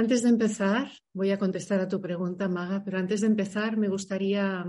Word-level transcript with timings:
Antes 0.00 0.22
de 0.22 0.28
empezar, 0.28 0.92
voy 1.12 1.32
a 1.32 1.40
contestar 1.40 1.80
a 1.80 1.88
tu 1.88 2.00
pregunta, 2.00 2.48
Maga, 2.48 2.84
pero 2.84 2.98
antes 2.98 3.22
de 3.22 3.26
empezar 3.26 3.76
me 3.76 3.88
gustaría 3.88 4.64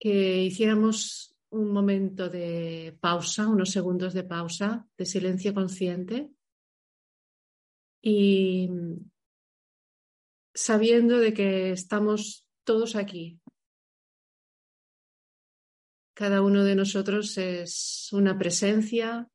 que 0.00 0.42
hiciéramos 0.42 1.36
un 1.50 1.72
momento 1.72 2.28
de 2.28 2.98
pausa, 3.00 3.46
unos 3.46 3.70
segundos 3.70 4.14
de 4.14 4.24
pausa, 4.24 4.88
de 4.98 5.06
silencio 5.06 5.54
consciente 5.54 6.32
y 8.02 8.68
sabiendo 10.52 11.18
de 11.18 11.32
que 11.32 11.70
estamos 11.70 12.48
todos 12.64 12.96
aquí. 12.96 13.40
Cada 16.14 16.42
uno 16.42 16.64
de 16.64 16.74
nosotros 16.74 17.38
es 17.38 18.08
una 18.10 18.36
presencia, 18.36 19.30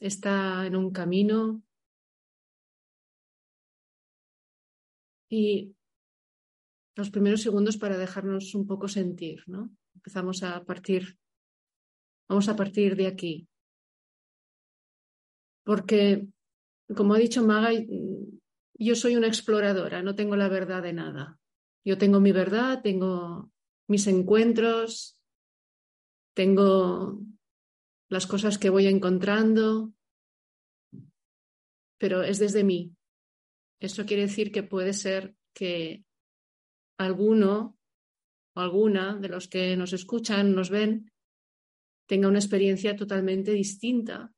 está 0.00 0.64
en 0.64 0.74
un 0.74 0.90
camino 0.90 1.62
y 5.32 5.74
los 6.94 7.08
primeros 7.08 7.40
segundos 7.40 7.78
para 7.78 7.96
dejarnos 7.96 8.54
un 8.54 8.66
poco 8.66 8.86
sentir, 8.86 9.42
¿no? 9.46 9.74
Empezamos 9.94 10.42
a 10.42 10.62
partir, 10.62 11.18
vamos 12.28 12.50
a 12.50 12.54
partir 12.54 12.96
de 12.96 13.06
aquí. 13.06 13.48
Porque, 15.64 16.28
como 16.94 17.14
ha 17.14 17.18
dicho 17.18 17.42
Maga, 17.42 17.70
yo 18.74 18.94
soy 18.94 19.16
una 19.16 19.26
exploradora, 19.26 20.02
no 20.02 20.14
tengo 20.14 20.36
la 20.36 20.50
verdad 20.50 20.82
de 20.82 20.92
nada. 20.92 21.40
Yo 21.82 21.96
tengo 21.96 22.20
mi 22.20 22.32
verdad, 22.32 22.82
tengo 22.82 23.50
mis 23.88 24.06
encuentros, 24.08 25.16
tengo 26.34 27.22
las 28.10 28.26
cosas 28.26 28.58
que 28.58 28.68
voy 28.68 28.86
encontrando, 28.86 29.94
pero 31.98 32.22
es 32.22 32.38
desde 32.38 32.64
mí. 32.64 32.94
Eso 33.82 34.06
quiere 34.06 34.22
decir 34.22 34.52
que 34.52 34.62
puede 34.62 34.92
ser 34.92 35.34
que 35.52 36.04
alguno 36.98 37.76
o 38.54 38.60
alguna 38.60 39.16
de 39.16 39.28
los 39.28 39.48
que 39.48 39.76
nos 39.76 39.92
escuchan, 39.92 40.54
nos 40.54 40.70
ven, 40.70 41.10
tenga 42.06 42.28
una 42.28 42.38
experiencia 42.38 42.94
totalmente 42.94 43.50
distinta, 43.50 44.32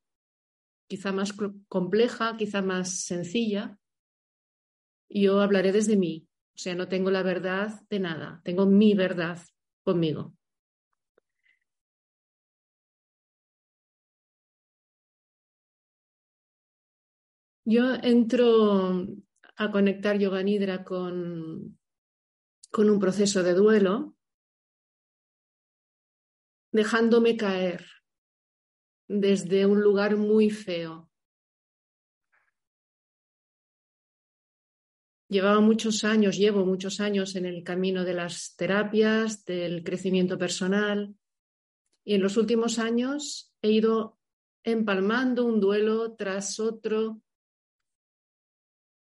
quizá 0.88 1.12
más 1.12 1.34
compleja, 1.68 2.38
quizá 2.38 2.62
más 2.62 3.04
sencilla. 3.04 3.78
Yo 5.10 5.42
hablaré 5.42 5.72
desde 5.72 5.98
mí, 5.98 6.26
o 6.54 6.58
sea, 6.58 6.74
no 6.74 6.88
tengo 6.88 7.10
la 7.10 7.22
verdad 7.22 7.82
de 7.90 8.00
nada, 8.00 8.40
tengo 8.44 8.64
mi 8.64 8.94
verdad 8.94 9.38
conmigo. 9.82 10.34
Yo 17.66 17.94
entro 17.94 19.06
a 19.56 19.70
conectar 19.70 20.18
Yoga 20.18 20.42
Nidra 20.42 20.84
con, 20.84 21.78
con 22.70 22.90
un 22.90 22.98
proceso 22.98 23.42
de 23.42 23.54
duelo, 23.54 24.16
dejándome 26.72 27.36
caer 27.36 27.86
desde 29.06 29.66
un 29.66 29.80
lugar 29.80 30.16
muy 30.16 30.50
feo. 30.50 31.10
Llevaba 35.28 35.60
muchos 35.60 36.04
años, 36.04 36.36
llevo 36.36 36.64
muchos 36.64 37.00
años 37.00 37.34
en 37.34 37.46
el 37.46 37.64
camino 37.64 38.04
de 38.04 38.14
las 38.14 38.54
terapias, 38.56 39.44
del 39.44 39.82
crecimiento 39.82 40.38
personal, 40.38 41.16
y 42.04 42.14
en 42.14 42.22
los 42.22 42.36
últimos 42.36 42.78
años 42.78 43.52
he 43.62 43.70
ido 43.70 44.18
empalmando 44.62 45.44
un 45.44 45.60
duelo 45.60 46.14
tras 46.14 46.60
otro 46.60 47.23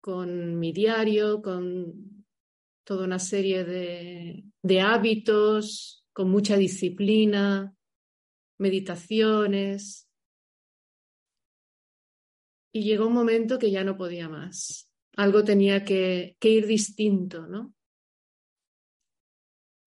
con 0.03 0.59
mi 0.59 0.73
diario, 0.73 1.41
con 1.41 2.25
toda 2.83 3.05
una 3.05 3.19
serie 3.19 3.63
de, 3.63 4.43
de 4.61 4.81
hábitos, 4.81 6.05
con 6.11 6.29
mucha 6.29 6.57
disciplina, 6.57 7.73
meditaciones. 8.59 10.09
Y 12.73 12.83
llegó 12.83 13.07
un 13.07 13.13
momento 13.13 13.57
que 13.57 13.71
ya 13.71 13.85
no 13.85 13.95
podía 13.95 14.27
más. 14.27 14.91
Algo 15.15 15.45
tenía 15.45 15.85
que, 15.85 16.35
que 16.37 16.49
ir 16.49 16.67
distinto, 16.67 17.47
¿no? 17.47 17.73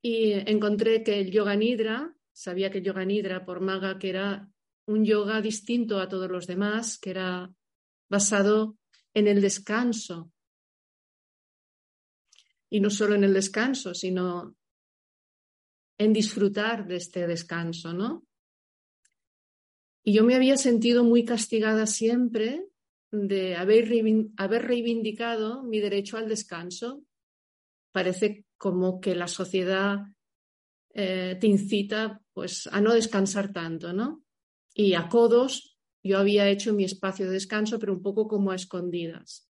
Y 0.03 0.33
encontré 0.33 1.03
que 1.03 1.21
el 1.21 1.31
yoga 1.31 1.57
nidra, 1.57 2.17
sabía 2.33 2.71
que 2.71 2.79
el 2.79 2.85
yoga 2.85 3.05
nidra 3.05 3.45
por 3.45 3.61
maga 3.61 3.99
que 3.99 4.09
era 4.09 4.51
un 4.87 5.05
yoga 5.05 5.43
distinto 5.43 6.01
a 6.01 6.09
todos 6.09 6.31
los 6.31 6.47
demás, 6.47 6.99
que 6.99 7.11
era 7.11 7.53
basado 8.09 8.79
en 9.17 9.27
el 9.29 9.41
descanso. 9.41 10.31
Y 12.69 12.81
no 12.81 12.91
solo 12.91 13.15
en 13.15 13.25
el 13.25 13.33
descanso, 13.33 13.95
sino 13.95 14.55
en 15.97 16.13
disfrutar 16.13 16.87
de 16.87 16.97
este 16.97 17.27
descanso, 17.27 17.95
¿no? 17.95 18.27
Y 20.05 20.13
yo 20.13 20.23
me 20.23 20.35
había 20.35 20.59
sentido 20.59 21.03
muy 21.03 21.25
castigada 21.25 21.87
siempre 21.87 22.69
de 23.11 23.57
haber, 23.57 23.89
reivindicado 23.89 25.63
mi 25.63 25.81
derecho 25.81 26.19
al 26.19 26.29
descanso. 26.29 27.03
Parece 27.93 28.45
como 28.59 29.01
que 29.01 29.15
la 29.15 29.29
sociedad 29.29 30.01
eh, 30.93 31.39
te 31.41 31.47
incita 31.47 32.21
pues, 32.35 32.67
a 32.71 32.83
no 32.83 32.93
descansar 32.93 33.51
tanto, 33.51 33.95
¿no? 33.95 34.23
Y 34.75 34.93
a 34.93 35.09
codos 35.09 35.76
yo 36.07 36.19
había 36.19 36.49
hecho 36.49 36.73
mi 36.73 36.85
espacio 36.85 37.27
de 37.27 37.33
descanso, 37.33 37.79
pero 37.79 37.93
un 37.93 38.03
poco 38.03 38.29
como 38.29 38.51
a 38.51 38.55
escondidas. 38.55 39.51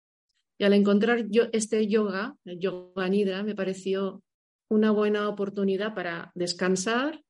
Y 0.58 0.66
al 0.66 0.74
encontrar 0.74 1.26
este 1.54 1.88
yoga, 1.88 2.36
el 2.46 2.60
yoga 2.60 3.08
nidra, 3.08 3.44
me 3.44 3.56
pareció 3.56 4.24
una 4.70 4.92
buena 4.92 5.30
oportunidad 5.30 5.96
para 5.96 6.32
descansar, 6.36 7.24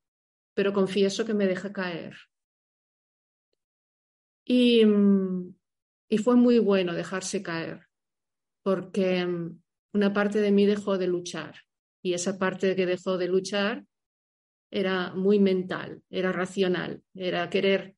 pero 0.56 0.74
confieso 0.74 1.26
que 1.26 1.34
me 1.34 1.48
deja 1.48 1.72
caer. 1.72 2.16
Y, 4.46 4.84
y 6.10 6.18
fue 6.18 6.36
muy 6.36 6.58
bueno 6.58 6.94
dejarse 6.94 7.44
caer, 7.44 7.86
porque 8.64 9.28
una 9.94 10.14
parte 10.14 10.42
de 10.42 10.52
mí 10.52 10.66
dejó 10.66 10.98
de 10.98 11.08
luchar 11.08 11.56
y 12.02 12.14
esa 12.14 12.38
parte 12.38 12.76
que 12.76 12.86
dejó 12.86 13.18
de 13.18 13.28
luchar 13.28 13.86
era 14.72 15.14
muy 15.14 15.40
mental, 15.40 16.04
era 16.10 16.32
racional, 16.32 17.04
era 17.14 17.50
querer 17.50 17.96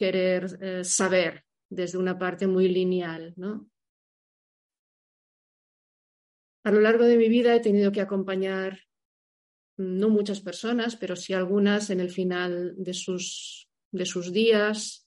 querer 0.00 0.58
eh, 0.62 0.82
saber 0.82 1.44
desde 1.68 1.98
una 1.98 2.18
parte 2.18 2.46
muy 2.46 2.68
lineal, 2.68 3.34
¿no? 3.36 3.70
A 6.64 6.70
lo 6.70 6.80
largo 6.80 7.04
de 7.04 7.18
mi 7.18 7.28
vida 7.28 7.54
he 7.54 7.60
tenido 7.60 7.92
que 7.92 8.00
acompañar 8.00 8.80
no 9.76 10.08
muchas 10.08 10.40
personas, 10.40 10.96
pero 10.96 11.16
sí 11.16 11.34
algunas 11.34 11.90
en 11.90 12.00
el 12.00 12.10
final 12.10 12.74
de 12.78 12.94
sus, 12.94 13.68
de 13.92 14.06
sus 14.06 14.32
días, 14.32 15.06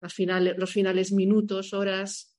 los 0.00 0.72
finales, 0.72 1.12
minutos, 1.12 1.72
horas. 1.72 2.36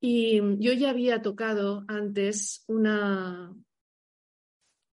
Y 0.00 0.38
yo 0.58 0.72
ya 0.74 0.90
había 0.90 1.22
tocado 1.22 1.84
antes 1.88 2.64
una, 2.68 3.52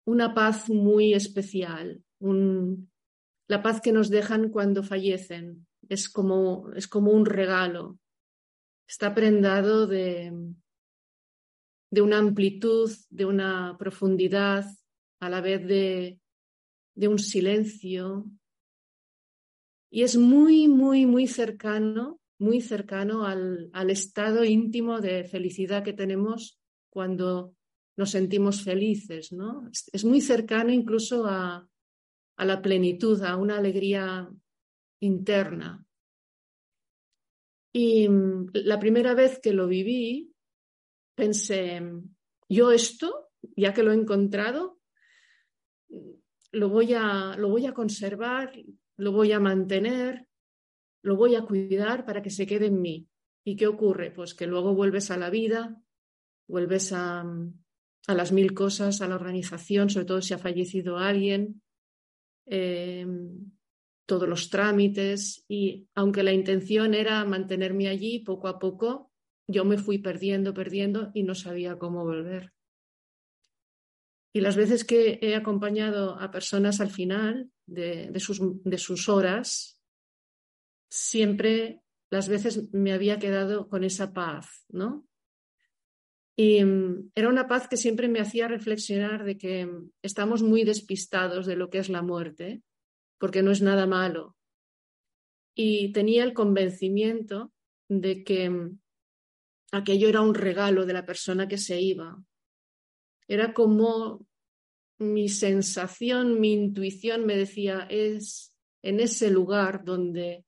una 0.06 0.34
paz 0.34 0.70
muy 0.70 1.14
especial, 1.14 2.04
un, 2.20 2.93
la 3.48 3.62
paz 3.62 3.82
que 3.82 3.92
nos 3.92 4.10
dejan 4.10 4.50
cuando 4.50 4.84
fallecen. 4.84 5.68
Es 5.90 6.10
como, 6.10 6.72
es 6.76 6.88
como 6.88 7.12
un 7.12 7.26
regalo. 7.26 8.00
Está 8.88 9.14
prendado 9.14 9.88
de, 9.88 10.32
de 11.92 12.02
una 12.02 12.18
amplitud, 12.18 12.92
de 13.10 13.26
una 13.26 13.76
profundidad, 13.78 14.66
a 15.20 15.30
la 15.30 15.42
vez 15.42 15.66
de, 15.66 16.20
de 16.96 17.08
un 17.08 17.20
silencio. 17.20 18.26
Y 19.90 20.04
es 20.04 20.18
muy, 20.18 20.68
muy, 20.68 21.06
muy 21.06 21.28
cercano, 21.28 22.20
muy 22.40 22.62
cercano 22.62 23.26
al, 23.26 23.70
al 23.74 23.90
estado 23.90 24.44
íntimo 24.44 25.00
de 25.00 25.24
felicidad 25.24 25.84
que 25.84 25.94
tenemos 25.94 26.60
cuando 26.90 27.56
nos 27.96 28.10
sentimos 28.10 28.64
felices, 28.64 29.32
¿no? 29.32 29.70
Es 29.92 30.04
muy 30.04 30.20
cercano 30.20 30.72
incluso 30.72 31.26
a, 31.28 31.70
a 32.38 32.46
la 32.46 32.62
plenitud, 32.62 33.22
a 33.24 33.36
una 33.38 33.58
alegría 33.58 34.30
interna. 35.02 35.86
Y 37.74 38.08
mm, 38.08 38.52
la 38.54 38.80
primera 38.80 39.14
vez 39.14 39.40
que 39.40 39.54
lo 39.54 39.68
viví, 39.68 40.34
pensé, 41.16 41.82
yo 42.50 42.72
esto, 42.72 43.32
ya 43.56 43.74
que 43.74 43.84
lo 43.84 43.92
he 43.92 43.96
encontrado, 43.96 44.80
lo 46.52 46.70
voy 46.70 46.94
a, 46.94 47.36
lo 47.38 47.50
voy 47.50 47.66
a 47.66 47.74
conservar, 47.74 48.54
lo 48.98 49.12
voy 49.12 49.32
a 49.32 49.40
mantener, 49.40 50.28
lo 51.04 51.16
voy 51.16 51.36
a 51.36 51.42
cuidar 51.42 52.06
para 52.06 52.22
que 52.22 52.30
se 52.30 52.46
quede 52.46 52.68
en 52.68 52.82
mí. 52.82 53.08
¿Y 53.44 53.56
qué 53.56 53.68
ocurre? 53.68 54.12
Pues 54.12 54.34
que 54.34 54.48
luego 54.48 54.74
vuelves 54.74 55.12
a 55.12 55.18
la 55.18 55.30
vida, 55.30 55.82
vuelves 56.48 56.94
a, 56.94 57.26
a 58.08 58.14
las 58.14 58.32
mil 58.32 58.54
cosas, 58.54 59.02
a 59.02 59.08
la 59.08 59.16
organización, 59.16 59.90
sobre 59.90 60.06
todo 60.06 60.22
si 60.22 60.34
ha 60.34 60.38
fallecido 60.38 60.98
alguien, 60.98 61.63
Em, 62.46 63.52
todos 64.06 64.28
los 64.28 64.50
trámites 64.50 65.46
y 65.48 65.88
aunque 65.96 66.24
la 66.24 66.34
intención 66.34 66.94
era 66.94 67.24
mantenerme 67.24 67.88
allí, 67.88 68.20
poco 68.20 68.48
a 68.48 68.60
poco 68.60 69.12
yo 69.48 69.66
me 69.66 69.78
fui 69.78 69.98
perdiendo, 69.98 70.54
perdiendo 70.54 71.12
y 71.14 71.24
no 71.24 71.36
sabía 71.36 71.78
cómo 71.78 72.04
volver. 72.04 72.54
Y 74.34 74.42
las 74.42 74.56
veces 74.56 74.84
que 74.84 75.20
he 75.22 75.36
acompañado 75.36 76.20
a 76.20 76.32
personas 76.32 76.82
al 76.82 76.90
final 76.90 77.52
de, 77.66 78.12
sus, 78.20 78.42
de 78.64 78.78
sus 78.78 79.08
horas, 79.08 79.80
siempre 80.90 81.82
las 82.10 82.30
veces 82.30 82.72
me 82.74 82.94
había 82.94 83.20
quedado 83.20 83.68
con 83.70 83.84
esa 83.84 84.12
paz, 84.14 84.66
¿no? 84.70 85.06
Y 86.36 86.64
mm, 86.64 87.12
era 87.16 87.30
una 87.30 87.48
paz 87.48 87.68
que 87.68 87.78
siempre 87.78 88.08
me 88.08 88.20
hacía 88.20 88.48
reflexionar 88.48 89.24
de 89.24 89.38
que 89.38 89.66
mm, 89.66 89.92
estamos 90.02 90.42
muy 90.42 90.64
despistados 90.64 91.46
de 91.46 91.56
lo 91.56 91.70
que 91.70 91.80
es 91.80 91.90
la 91.90 92.02
muerte, 92.02 92.62
porque 93.20 93.44
no 93.44 93.52
es 93.52 93.62
nada 93.62 93.86
malo. 93.86 94.36
Y 95.56 95.92
tenía 95.92 96.24
el 96.24 96.34
convencimiento 96.34 97.54
de 97.88 98.24
que 98.24 98.50
mm, 98.50 98.80
aquello 99.72 100.10
era 100.10 100.22
un 100.22 100.34
regalo 100.34 100.86
de 100.86 100.94
la 100.94 101.06
persona 101.06 101.48
que 101.48 101.58
se 101.58 101.80
iba. 101.80 102.22
Era 103.28 103.54
como 103.54 104.26
mi 105.00 105.30
sensación, 105.30 106.40
mi 106.40 106.54
intuición 106.54 107.26
me 107.26 107.36
decía, 107.36 107.88
es 107.90 108.56
en 108.82 109.00
ese 109.00 109.30
lugar 109.30 109.84
donde 109.84 110.46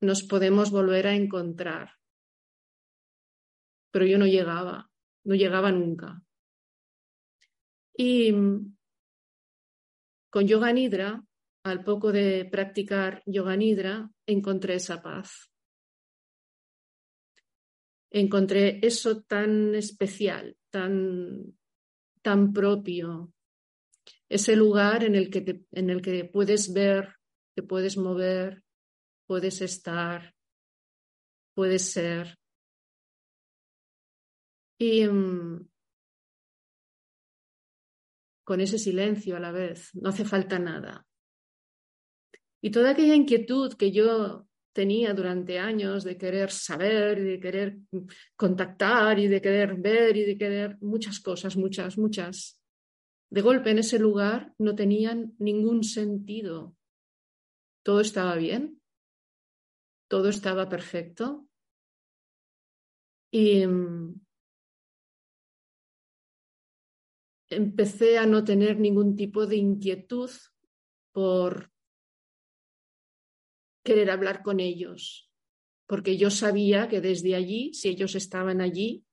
nos 0.00 0.22
podemos 0.22 0.70
volver 0.70 1.06
a 1.06 1.14
encontrar 1.14 1.92
pero 3.94 4.06
yo 4.06 4.18
no 4.18 4.26
llegaba, 4.26 4.90
no 5.22 5.36
llegaba 5.36 5.70
nunca. 5.70 6.20
Y 7.96 8.32
mm, 8.32 8.76
con 10.30 10.48
Yoga 10.48 10.72
Nidra, 10.72 11.24
al 11.62 11.84
poco 11.84 12.10
de 12.10 12.44
practicar 12.44 13.22
Yoga 13.24 13.54
Nidra, 13.54 14.10
encontré 14.26 14.74
esa 14.74 15.00
paz. 15.00 15.48
Encontré 18.10 18.80
eso 18.82 19.22
tan 19.22 19.76
especial, 19.76 20.56
tan, 20.70 21.56
tan 22.20 22.52
propio, 22.52 23.32
ese 24.28 24.56
lugar 24.56 25.04
en 25.04 25.14
el 25.14 25.30
que, 25.30 25.66
en 25.70 25.90
el 25.90 26.02
que 26.02 26.24
puedes 26.24 26.72
ver, 26.72 27.14
te 27.54 27.62
puedes 27.62 27.96
mover, 27.96 28.64
puedes 29.28 29.60
estar, 29.60 30.34
puedes 31.54 31.92
ser. 31.92 32.36
Mm, 35.08 35.66
con 38.44 38.60
ese 38.60 38.78
silencio 38.78 39.36
a 39.36 39.40
la 39.40 39.52
vez, 39.52 39.90
no 39.94 40.10
hace 40.10 40.24
falta 40.24 40.58
nada. 40.58 41.06
Y 42.60 42.70
toda 42.70 42.90
aquella 42.90 43.14
inquietud 43.14 43.74
que 43.74 43.90
yo 43.90 44.46
tenía 44.72 45.14
durante 45.14 45.58
años 45.58 46.04
de 46.04 46.18
querer 46.18 46.50
saber, 46.50 47.22
de 47.22 47.40
querer 47.40 47.78
contactar 48.36 49.18
y 49.18 49.28
de 49.28 49.40
querer 49.40 49.74
ver 49.76 50.16
y 50.16 50.24
de 50.24 50.36
querer 50.36 50.76
muchas 50.80 51.20
cosas, 51.20 51.56
muchas, 51.56 51.96
muchas, 51.96 52.60
de 53.30 53.40
golpe 53.40 53.70
en 53.70 53.78
ese 53.78 53.98
lugar 53.98 54.54
no 54.58 54.74
tenían 54.74 55.34
ningún 55.38 55.84
sentido. 55.84 56.76
Todo 57.82 58.00
estaba 58.00 58.34
bien, 58.36 58.80
todo 60.08 60.28
estaba 60.28 60.68
perfecto. 60.68 61.46
Y 63.30 63.66
mm, 63.66 64.23
empecé 67.54 68.18
a 68.18 68.26
no 68.26 68.44
tener 68.44 68.78
ningún 68.78 69.16
tipo 69.16 69.46
de 69.46 69.56
inquietud 69.56 70.30
por 71.12 71.72
querer 73.84 74.10
hablar 74.10 74.42
con 74.42 74.60
ellos, 74.60 75.30
porque 75.86 76.16
yo 76.16 76.30
sabía 76.30 76.88
que 76.88 77.00
desde 77.00 77.34
allí, 77.34 77.72
si 77.74 77.88
ellos 77.88 78.14
estaban 78.14 78.60
allí, 78.60 79.04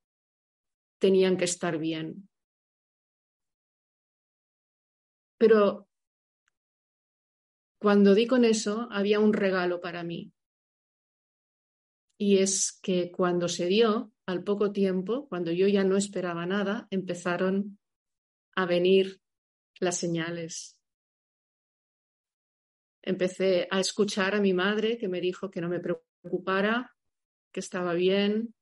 tenían 1.00 1.38
que 1.38 1.46
estar 1.46 1.78
bien. 1.78 2.30
Pero 5.38 5.90
cuando 7.80 8.14
di 8.14 8.28
con 8.28 8.46
eso, 8.46 8.88
había 8.92 9.20
un 9.20 9.34
regalo 9.34 9.82
para 9.82 10.04
mí. 10.04 10.32
Y 12.20 12.38
es 12.38 12.80
que 12.84 13.12
cuando 13.12 13.48
se 13.48 13.66
dio, 13.66 14.14
al 14.28 14.44
poco 14.44 14.72
tiempo, 14.72 15.28
cuando 15.28 15.52
yo 15.52 15.68
ya 15.68 15.84
no 15.84 15.98
esperaba 15.98 16.46
nada, 16.46 16.88
empezaron 16.92 17.80
a 18.56 18.66
venir 18.66 19.22
las 19.80 19.98
señales. 19.98 20.78
Empecé 23.04 23.68
a 23.72 23.80
escuchar 23.80 24.36
a 24.36 24.42
mi 24.42 24.54
madre 24.54 24.98
que 24.98 25.08
me 25.08 25.22
dijo 25.22 25.50
que 25.50 25.62
no 25.62 25.70
me 25.70 25.80
preocupara, 25.80 26.96
que 27.52 27.60
estaba 27.60 27.94
bien. 27.94 28.54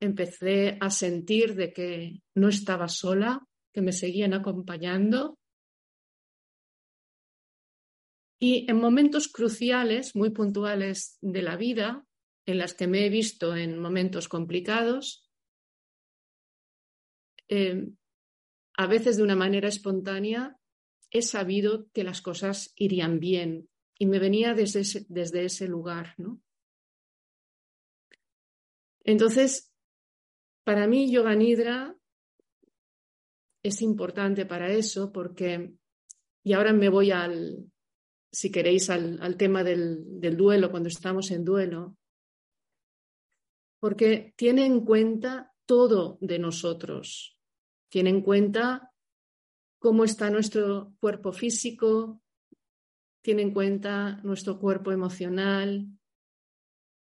Empecé 0.00 0.78
a 0.80 0.90
sentir 0.90 1.54
de 1.54 1.72
que 1.72 2.22
no 2.34 2.48
estaba 2.48 2.88
sola, 2.88 3.46
que 3.72 3.82
me 3.82 3.92
seguían 3.92 4.32
acompañando. 4.32 5.38
Y 8.40 8.70
en 8.70 8.78
momentos 8.78 9.28
cruciales, 9.28 10.16
muy 10.16 10.30
puntuales 10.30 11.18
de 11.20 11.42
la 11.42 11.56
vida, 11.56 12.04
en 12.46 12.58
las 12.58 12.74
que 12.74 12.86
me 12.86 13.06
he 13.06 13.08
visto 13.10 13.56
en 13.56 13.78
momentos 13.78 14.28
complicados, 14.28 15.28
eh, 17.48 17.88
a 18.76 18.86
veces 18.86 19.16
de 19.16 19.22
una 19.22 19.36
manera 19.36 19.68
espontánea, 19.68 20.58
he 21.10 21.22
sabido 21.22 21.88
que 21.92 22.04
las 22.04 22.20
cosas 22.20 22.72
irían 22.76 23.20
bien 23.20 23.68
y 23.98 24.06
me 24.06 24.18
venía 24.18 24.54
desde 24.54 24.80
ese, 24.80 25.06
desde 25.08 25.44
ese 25.44 25.68
lugar. 25.68 26.14
¿no? 26.18 26.40
Entonces, 29.04 29.72
para 30.64 30.86
mí, 30.86 31.10
Yoga 31.10 31.34
Nidra 31.34 31.96
es 33.62 33.80
importante 33.80 34.44
para 34.44 34.72
eso 34.72 35.12
porque, 35.12 35.74
y 36.42 36.52
ahora 36.52 36.72
me 36.72 36.88
voy 36.88 37.12
al, 37.12 37.70
si 38.32 38.50
queréis, 38.50 38.90
al, 38.90 39.22
al 39.22 39.36
tema 39.36 39.62
del, 39.62 40.20
del 40.20 40.36
duelo, 40.36 40.70
cuando 40.70 40.88
estamos 40.88 41.30
en 41.30 41.44
duelo, 41.44 41.96
porque 43.78 44.34
tiene 44.36 44.66
en 44.66 44.84
cuenta 44.84 45.54
todo 45.66 46.18
de 46.20 46.38
nosotros, 46.38 47.33
tiene 47.94 48.10
en 48.10 48.22
cuenta 48.22 48.92
cómo 49.78 50.02
está 50.02 50.28
nuestro 50.28 50.96
cuerpo 50.98 51.30
físico, 51.30 52.20
tiene 53.22 53.42
en 53.42 53.52
cuenta 53.52 54.20
nuestro 54.24 54.58
cuerpo 54.58 54.90
emocional, 54.90 55.86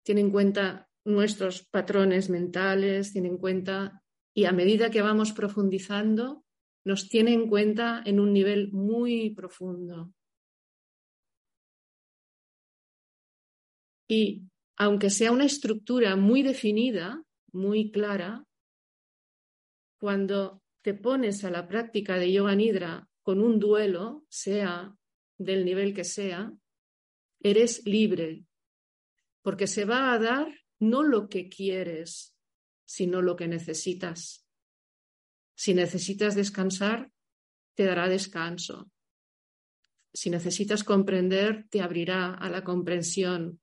tiene 0.05 0.21
en 0.21 0.31
cuenta 0.31 0.91
nuestros 1.07 1.67
patrones 1.67 2.29
mentales, 2.29 3.11
tiene 3.11 3.29
en 3.29 3.39
cuenta, 3.39 4.05
y 4.35 4.45
a 4.45 4.53
medida 4.53 4.91
que 4.91 5.01
vamos 5.01 5.33
profundizando, 5.33 6.45
nos 6.85 7.09
tiene 7.09 7.33
en 7.33 7.49
cuenta 7.49 8.03
en 8.05 8.21
un 8.21 8.35
nivel 8.35 8.71
muy 8.71 9.31
profundo. 9.31 10.13
Y 14.11 14.43
aunque 14.77 15.09
sea 15.09 15.33
una 15.33 15.47
estructura 15.47 16.17
muy 16.17 16.43
definida, 16.43 17.25
muy 17.51 17.91
clara, 17.91 18.45
cuando 19.99 20.62
te 20.83 20.95
pones 20.95 21.45
a 21.45 21.51
la 21.51 21.69
práctica 21.69 22.17
de 22.19 22.33
yoga 22.33 22.55
nidra 22.57 23.09
con 23.23 23.41
un 23.41 23.59
duelo, 23.61 24.27
sea 24.29 24.95
del 25.39 25.65
nivel 25.65 25.95
que 25.95 26.05
sea, 26.05 26.53
eres 27.41 27.87
libre, 27.87 28.45
porque 29.43 29.67
se 29.67 29.85
va 29.85 30.13
a 30.13 30.19
dar 30.19 30.49
no 30.81 31.03
lo 31.03 31.29
que 31.29 31.49
quieres, 31.49 32.37
sino 32.85 33.23
lo 33.23 33.37
que 33.37 33.47
necesitas. 33.47 34.47
Si 35.55 35.75
necesitas 35.75 36.35
descansar, 36.35 37.13
te 37.75 37.85
dará 37.85 38.09
descanso. 38.09 38.91
Si 40.13 40.31
necesitas 40.31 40.83
comprender, 40.85 41.69
te 41.71 41.81
abrirá 41.81 42.35
a 42.35 42.51
la 42.51 42.65
comprensión. 42.65 43.61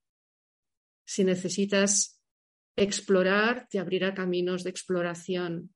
Si 1.05 1.23
necesitas 1.23 2.21
explorar, 2.75 3.67
te 3.69 3.79
abrirá 3.79 4.13
caminos 4.13 4.63
de 4.63 4.69
exploración 4.69 5.75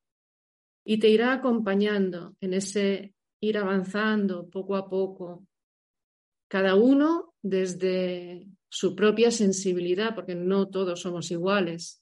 y 0.86 0.98
te 0.98 1.10
irá 1.10 1.34
acompañando 1.34 2.36
en 2.42 2.54
ese 2.54 3.14
ir 3.40 3.58
avanzando 3.58 4.50
poco 4.50 4.76
a 4.76 4.90
poco, 4.90 5.46
cada 6.48 6.76
uno 6.76 7.34
desde 7.42 8.48
su 8.70 8.96
propia 8.96 9.32
sensibilidad, 9.32 10.16
porque 10.16 10.36
no 10.36 10.70
todos 10.70 11.02
somos 11.02 11.32
iguales. 11.32 12.02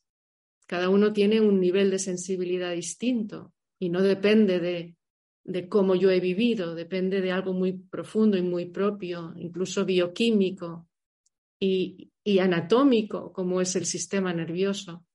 Cada 0.68 0.90
uno 0.90 1.14
tiene 1.14 1.42
un 1.42 1.60
nivel 1.60 1.90
de 1.90 2.00
sensibilidad 2.00 2.74
distinto 2.74 3.54
y 3.80 3.90
no 3.90 4.02
depende 4.02 4.60
de, 4.60 4.96
de 5.44 5.68
cómo 5.68 5.96
yo 5.96 6.12
he 6.12 6.20
vivido, 6.20 6.76
depende 6.76 7.22
de 7.22 7.32
algo 7.32 7.54
muy 7.54 7.74
profundo 7.74 8.38
y 8.38 8.42
muy 8.42 8.66
propio, 8.66 9.34
incluso 9.38 9.84
bioquímico 9.84 10.88
y, 11.60 12.12
y 12.24 12.40
anatómico, 12.40 13.34
como 13.34 13.62
es 13.62 13.76
el 13.76 13.86
sistema 13.86 14.34
nervioso. 14.34 15.06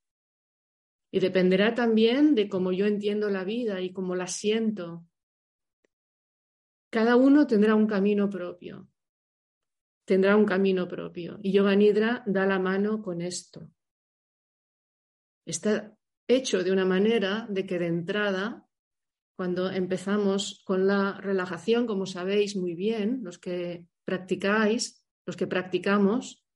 Y 1.10 1.20
dependerá 1.20 1.74
también 1.74 2.34
de 2.34 2.48
cómo 2.48 2.72
yo 2.72 2.86
entiendo 2.86 3.30
la 3.30 3.44
vida 3.44 3.80
y 3.80 3.92
cómo 3.92 4.14
la 4.14 4.26
siento. 4.26 5.06
Cada 6.90 7.16
uno 7.16 7.46
tendrá 7.46 7.74
un 7.74 7.86
camino 7.86 8.28
propio. 8.28 8.88
tendrá 10.06 10.36
un 10.36 10.46
camino 10.46 10.86
propio. 10.86 11.38
Y 11.42 11.52
Yoga 11.52 11.74
Nidra 11.74 12.22
da 12.26 12.46
la 12.46 12.58
mano 12.58 13.02
con 13.02 13.20
esto. 13.20 13.68
Está 15.44 15.96
hecho 16.28 16.62
de 16.62 16.72
una 16.72 16.84
manera 16.84 17.46
de 17.50 17.66
que 17.66 17.78
de 17.78 17.86
entrada, 17.86 18.66
cuando 19.36 19.70
empezamos 19.70 20.62
con 20.64 20.86
la 20.86 21.20
relajación, 21.20 21.86
como 21.86 22.06
sabéis 22.06 22.56
muy 22.56 22.74
bien, 22.74 23.20
los 23.22 23.38
que 23.38 23.86
practicáis, 24.04 25.04
los 25.26 25.36
que 25.36 25.46
practicamos, 25.46 26.46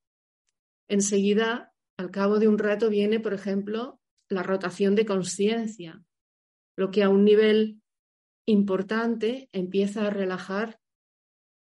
enseguida, 0.88 1.74
al 1.98 2.10
cabo 2.10 2.38
de 2.38 2.48
un 2.48 2.58
rato, 2.58 2.88
viene, 2.88 3.20
por 3.20 3.34
ejemplo, 3.34 3.99
la 4.30 4.42
rotación 4.42 4.94
de 4.94 5.04
conciencia, 5.04 6.02
lo 6.76 6.90
que 6.90 7.02
a 7.02 7.10
un 7.10 7.24
nivel 7.24 7.82
importante 8.46 9.50
empieza 9.52 10.06
a 10.06 10.10
relajar 10.10 10.80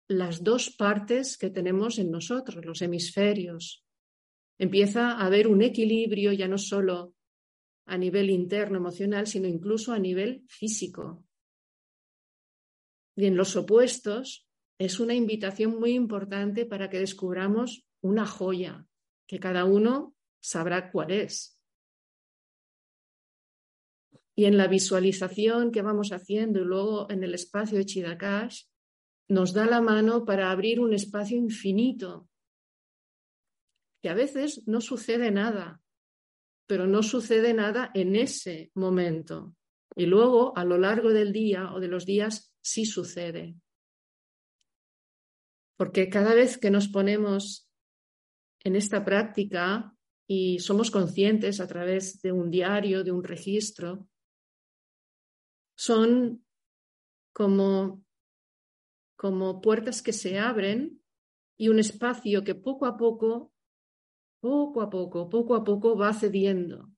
las 0.06 0.44
dos 0.44 0.70
partes 0.70 1.36
que 1.36 1.50
tenemos 1.50 1.98
en 1.98 2.10
nosotros, 2.10 2.64
los 2.64 2.80
hemisferios. 2.82 3.84
Empieza 4.58 5.12
a 5.12 5.26
haber 5.26 5.48
un 5.48 5.62
equilibrio 5.62 6.32
ya 6.32 6.48
no 6.48 6.58
solo 6.58 7.14
a 7.86 7.96
nivel 7.96 8.30
interno 8.30 8.78
emocional, 8.78 9.26
sino 9.26 9.48
incluso 9.48 9.92
a 9.92 9.98
nivel 9.98 10.44
físico. 10.48 11.24
Y 13.16 13.26
en 13.26 13.36
los 13.36 13.56
opuestos 13.56 14.46
es 14.78 15.00
una 15.00 15.14
invitación 15.14 15.78
muy 15.78 15.92
importante 15.92 16.66
para 16.66 16.88
que 16.88 17.00
descubramos 17.00 17.86
una 18.00 18.26
joya, 18.26 18.86
que 19.26 19.40
cada 19.40 19.64
uno 19.64 20.14
sabrá 20.40 20.90
cuál 20.90 21.10
es. 21.10 21.57
Y 24.38 24.44
en 24.44 24.56
la 24.56 24.68
visualización 24.68 25.72
que 25.72 25.82
vamos 25.82 26.12
haciendo 26.12 26.60
y 26.60 26.64
luego 26.64 27.10
en 27.10 27.24
el 27.24 27.34
espacio 27.34 27.76
de 27.76 27.84
Chidakash, 27.84 28.66
nos 29.26 29.52
da 29.52 29.66
la 29.66 29.80
mano 29.80 30.24
para 30.24 30.52
abrir 30.52 30.78
un 30.78 30.94
espacio 30.94 31.36
infinito, 31.36 32.28
que 34.00 34.08
a 34.08 34.14
veces 34.14 34.62
no 34.68 34.80
sucede 34.80 35.32
nada, 35.32 35.82
pero 36.68 36.86
no 36.86 37.02
sucede 37.02 37.52
nada 37.52 37.90
en 37.94 38.14
ese 38.14 38.70
momento. 38.74 39.56
Y 39.96 40.06
luego, 40.06 40.56
a 40.56 40.64
lo 40.64 40.78
largo 40.78 41.08
del 41.08 41.32
día 41.32 41.74
o 41.74 41.80
de 41.80 41.88
los 41.88 42.06
días, 42.06 42.54
sí 42.60 42.86
sucede. 42.86 43.56
Porque 45.76 46.08
cada 46.08 46.32
vez 46.34 46.58
que 46.58 46.70
nos 46.70 46.86
ponemos 46.86 47.68
en 48.60 48.76
esta 48.76 49.04
práctica 49.04 49.96
y 50.28 50.60
somos 50.60 50.92
conscientes 50.92 51.58
a 51.58 51.66
través 51.66 52.22
de 52.22 52.30
un 52.30 52.52
diario, 52.52 53.02
de 53.02 53.10
un 53.10 53.24
registro, 53.24 54.06
son 55.78 56.44
como, 57.32 58.04
como 59.14 59.60
puertas 59.60 60.02
que 60.02 60.12
se 60.12 60.40
abren 60.40 61.00
y 61.56 61.68
un 61.68 61.78
espacio 61.78 62.42
que 62.42 62.56
poco 62.56 62.84
a 62.86 62.96
poco 62.96 63.52
poco 64.40 64.82
a 64.82 64.90
poco, 64.90 65.28
poco 65.28 65.54
a 65.54 65.64
poco 65.64 65.96
va 65.96 66.12
cediendo, 66.12 66.90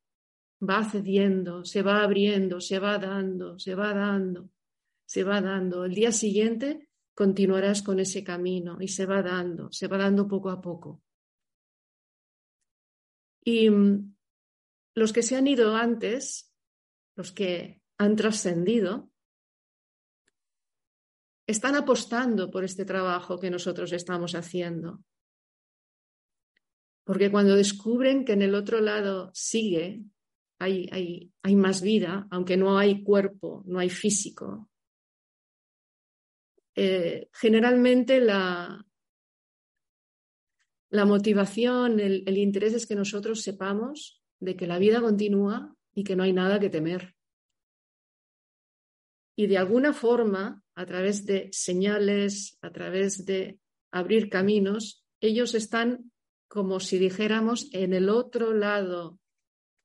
va 0.62 0.82
cediendo, 0.84 1.64
se 1.64 1.82
va 1.82 2.02
abriendo, 2.02 2.60
se 2.60 2.78
va 2.78 2.98
dando, 2.98 3.58
se 3.58 3.74
va 3.74 3.92
dando, 3.92 4.50
se 5.04 5.24
va 5.24 5.40
dando. 5.40 5.84
El 5.84 5.94
día 5.94 6.12
siguiente 6.12 6.88
continuarás 7.14 7.82
con 7.82 8.00
ese 8.00 8.24
camino 8.24 8.78
y 8.80 8.88
se 8.88 9.04
va 9.04 9.22
dando, 9.22 9.70
se 9.72 9.88
va 9.88 9.98
dando 9.98 10.26
poco 10.26 10.50
a 10.50 10.60
poco. 10.60 11.02
Y 13.44 13.68
mm, 13.68 14.14
los 14.94 15.12
que 15.12 15.22
se 15.22 15.36
han 15.36 15.46
ido 15.46 15.74
antes, 15.74 16.50
los 17.16 17.32
que 17.32 17.79
han 18.00 18.16
trascendido, 18.16 19.10
están 21.46 21.74
apostando 21.76 22.50
por 22.50 22.64
este 22.64 22.86
trabajo 22.86 23.38
que 23.38 23.50
nosotros 23.50 23.92
estamos 23.92 24.34
haciendo. 24.34 25.04
Porque 27.04 27.30
cuando 27.30 27.56
descubren 27.56 28.24
que 28.24 28.32
en 28.32 28.40
el 28.40 28.54
otro 28.54 28.80
lado 28.80 29.30
sigue, 29.34 30.02
hay, 30.58 30.88
hay, 30.92 31.30
hay 31.42 31.56
más 31.56 31.82
vida, 31.82 32.26
aunque 32.30 32.56
no 32.56 32.78
hay 32.78 33.04
cuerpo, 33.04 33.62
no 33.66 33.78
hay 33.78 33.90
físico, 33.90 34.70
eh, 36.74 37.28
generalmente 37.34 38.18
la, 38.18 38.82
la 40.88 41.04
motivación, 41.04 42.00
el, 42.00 42.22
el, 42.26 42.38
interés 42.38 42.72
es 42.72 42.86
que 42.86 42.94
nosotros 42.94 43.42
sepamos 43.42 44.22
de 44.38 44.56
que 44.56 44.66
la 44.66 44.78
vida 44.78 45.02
continúa 45.02 45.76
y 45.92 46.02
que 46.02 46.16
no 46.16 46.22
hay 46.22 46.32
nada 46.32 46.58
que 46.60 46.70
temer. 46.70 47.14
Y 49.36 49.46
de 49.46 49.58
alguna 49.58 49.92
forma, 49.92 50.62
a 50.74 50.86
través 50.86 51.24
de 51.24 51.48
señales, 51.52 52.58
a 52.60 52.70
través 52.70 53.24
de 53.24 53.58
abrir 53.90 54.28
caminos, 54.28 55.04
ellos 55.20 55.54
están 55.54 56.12
como 56.48 56.80
si 56.80 56.98
dijéramos 56.98 57.68
en 57.72 57.94
el 57.94 58.08
otro 58.08 58.52
lado 58.52 59.20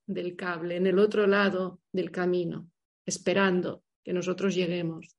del 0.06 0.36
cable, 0.36 0.76
en 0.76 0.86
el 0.86 0.98
otro 0.98 1.26
lado 1.26 1.80
del 1.92 2.10
camino, 2.10 2.70
esperando 3.04 3.84
que 4.02 4.12
nosotros 4.12 4.54
lleguemos. 4.54 5.16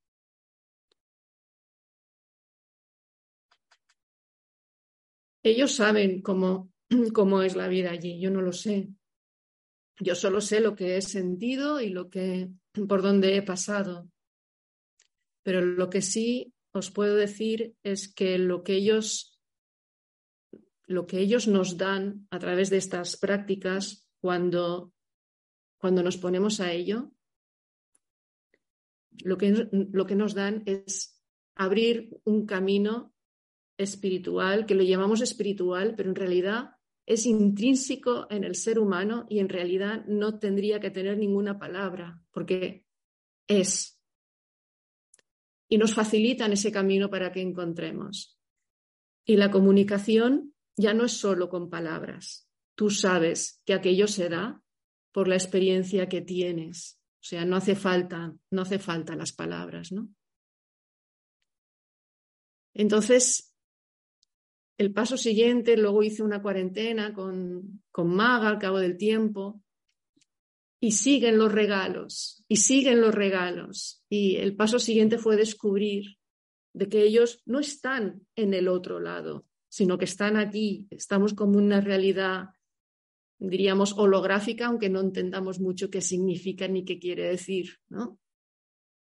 Ellos 5.43 5.73
saben 5.75 6.21
cómo, 6.21 6.73
cómo 7.13 7.41
es 7.41 7.55
la 7.55 7.67
vida 7.67 7.91
allí, 7.91 8.19
yo 8.19 8.29
no 8.29 8.41
lo 8.41 8.51
sé. 8.51 8.89
Yo 9.99 10.15
solo 10.15 10.41
sé 10.41 10.59
lo 10.59 10.75
que 10.75 10.97
he 10.97 11.01
sentido 11.01 11.81
y 11.81 11.89
lo 11.89 12.09
que 12.09 12.49
por 12.87 13.01
donde 13.01 13.37
he 13.37 13.41
pasado. 13.41 14.09
Pero 15.47 15.61
lo 15.61 15.89
que 15.89 16.01
sí 16.01 16.53
os 16.73 16.91
puedo 16.91 17.15
decir 17.15 17.73
es 17.81 18.13
que 18.13 18.37
lo 18.37 18.65
que 18.65 18.73
ellos 18.73 19.39
lo 20.87 21.07
que 21.07 21.19
ellos 21.19 21.47
nos 21.47 21.77
dan 21.77 22.27
a 22.31 22.37
través 22.37 22.69
de 22.69 22.75
estas 22.75 23.15
prácticas 23.15 24.09
cuando, 24.19 24.91
cuando 25.77 26.03
nos 26.03 26.17
ponemos 26.17 26.59
a 26.59 26.73
ello, 26.73 27.13
lo 29.23 29.37
que, 29.37 29.69
lo 29.71 30.05
que 30.05 30.15
nos 30.15 30.33
dan 30.33 30.63
es 30.65 31.23
abrir 31.55 32.09
un 32.25 32.45
camino 32.45 33.15
espiritual, 33.77 34.65
que 34.65 34.75
lo 34.75 34.83
llamamos 34.83 35.21
espiritual, 35.21 35.95
pero 35.95 36.09
en 36.09 36.15
realidad 36.15 36.71
es 37.05 37.25
intrínseco 37.25 38.27
en 38.29 38.43
el 38.43 38.55
ser 38.55 38.79
humano 38.79 39.25
y 39.29 39.39
en 39.39 39.47
realidad 39.47 40.05
no 40.07 40.39
tendría 40.39 40.81
que 40.81 40.91
tener 40.91 41.17
ninguna 41.17 41.57
palabra, 41.57 42.21
porque 42.31 42.85
es. 43.47 43.96
Y 45.69 45.77
nos 45.77 45.93
facilitan 45.93 46.53
ese 46.53 46.71
camino 46.71 47.09
para 47.09 47.31
que 47.31 47.41
encontremos. 47.41 48.39
Y 49.25 49.35
la 49.35 49.51
comunicación 49.51 50.53
ya 50.77 50.93
no 50.93 51.05
es 51.05 51.13
solo 51.13 51.49
con 51.49 51.69
palabras. 51.69 52.47
Tú 52.75 52.89
sabes 52.89 53.61
que 53.65 53.73
aquello 53.73 54.07
se 54.07 54.29
da 54.29 54.61
por 55.11 55.27
la 55.27 55.35
experiencia 55.35 56.07
que 56.07 56.21
tienes. 56.21 57.01
O 57.15 57.23
sea, 57.23 57.43
no 57.43 57.55
hace 57.55 57.75
falta, 57.75 58.33
no 58.51 58.61
hace 58.61 58.79
falta 58.79 59.15
las 59.15 59.33
palabras, 59.33 59.91
¿no? 59.91 60.09
Entonces, 62.73 63.55
el 64.77 64.93
paso 64.93 65.17
siguiente, 65.17 65.75
luego 65.75 66.03
hice 66.03 66.21
una 66.21 66.41
cuarentena 66.41 67.13
con, 67.13 67.83
con 67.91 68.15
Maga 68.15 68.47
al 68.47 68.59
cabo 68.59 68.77
del 68.77 68.95
tiempo, 68.95 69.63
y 70.79 70.91
siguen 70.91 71.37
los 71.37 71.51
regalos, 71.51 72.43
y 72.47 72.57
siguen 72.57 73.01
los 73.01 73.13
regalos. 73.13 74.03
Y 74.09 74.35
el 74.35 74.55
paso 74.55 74.79
siguiente 74.79 75.17
fue 75.17 75.35
descubrir 75.35 76.17
de 76.73 76.87
que 76.89 77.03
ellos 77.03 77.41
no 77.45 77.59
están 77.59 78.27
en 78.35 78.53
el 78.53 78.67
otro 78.67 78.99
lado, 78.99 79.45
sino 79.69 79.97
que 79.97 80.05
están 80.05 80.37
aquí, 80.37 80.87
estamos 80.91 81.33
como 81.33 81.57
una 81.57 81.81
realidad, 81.81 82.49
diríamos, 83.39 83.93
holográfica, 83.97 84.67
aunque 84.67 84.89
no 84.89 85.01
entendamos 85.01 85.59
mucho 85.59 85.89
qué 85.89 86.01
significa 86.01 86.67
ni 86.67 86.85
qué 86.85 86.99
quiere 86.99 87.27
decir, 87.29 87.79
¿no? 87.89 88.19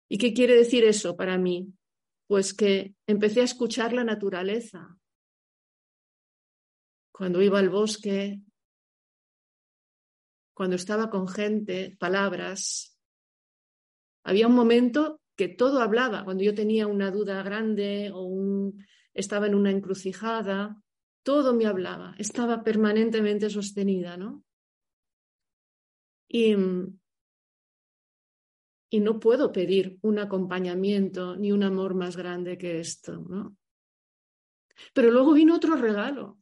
¿Y 0.09 0.19
qué 0.19 0.33
quiere 0.33 0.55
decir 0.55 0.85
eso 0.85 1.17
para 1.17 1.37
mí? 1.37 1.73
Pues 2.27 2.55
que 2.55 2.95
empecé 3.07 3.41
a 3.41 3.45
escuchar 3.45 3.93
la 3.93 4.05
naturaleza. 4.05 4.97
Cuando 7.13 7.43
iba 7.43 7.59
al 7.59 7.71
bosque, 7.71 8.41
cuando 10.57 10.77
estaba 10.77 11.11
con 11.11 11.29
gente, 11.29 11.95
palabras. 12.01 12.99
Había 14.25 14.47
un 14.47 14.55
momento 14.55 15.21
que 15.37 15.49
todo 15.49 15.83
hablaba, 15.83 16.25
cuando 16.25 16.43
yo 16.45 16.55
tenía 16.55 16.87
una 16.87 17.11
duda 17.11 17.43
grande 17.43 18.11
o 18.15 18.73
estaba 19.13 19.49
en 19.49 19.55
una 19.55 19.71
encrucijada, 19.71 20.83
todo 21.23 21.53
me 21.53 21.67
hablaba, 21.67 22.15
estaba 22.17 22.65
permanentemente 22.65 23.51
sostenida, 23.51 24.17
¿no? 24.17 24.45
Y, 26.27 26.55
y 28.89 29.01
no 29.01 29.21
puedo 29.21 29.53
pedir 29.53 29.99
un 30.01 30.19
acompañamiento 30.19 31.37
ni 31.37 31.53
un 31.53 31.65
amor 31.65 31.95
más 31.95 32.17
grande 32.17 32.57
que 32.57 32.81
esto, 32.81 33.19
¿no? 33.29 33.59
Pero 34.95 35.11
luego 35.11 35.35
vino 35.35 35.55
otro 35.55 35.77
regalo. 35.77 36.39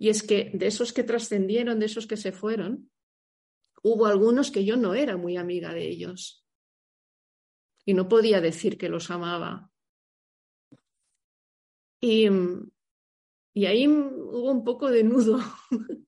Y 0.00 0.10
es 0.10 0.22
que 0.22 0.52
de 0.54 0.68
esos 0.68 0.92
que 0.92 1.02
trascendieron, 1.02 1.80
de 1.80 1.86
esos 1.86 2.06
que 2.06 2.16
se 2.16 2.30
fueron, 2.30 2.90
hubo 3.82 4.06
algunos 4.06 4.52
que 4.52 4.64
yo 4.64 4.76
no 4.76 4.94
era 4.94 5.16
muy 5.16 5.36
amiga 5.36 5.74
de 5.74 5.88
ellos. 5.88 6.46
Y 7.84 7.94
no 7.94 8.08
podía 8.08 8.40
decir 8.40 8.78
que 8.78 8.88
los 8.88 9.10
amaba, 9.10 9.72
y, 12.00 12.28
Y 13.54 13.66
ahí 13.66 13.88
hubo 13.88 14.52
un 14.52 14.64
poco 14.64 14.88
de 14.88 15.02
nudo. 15.02 15.40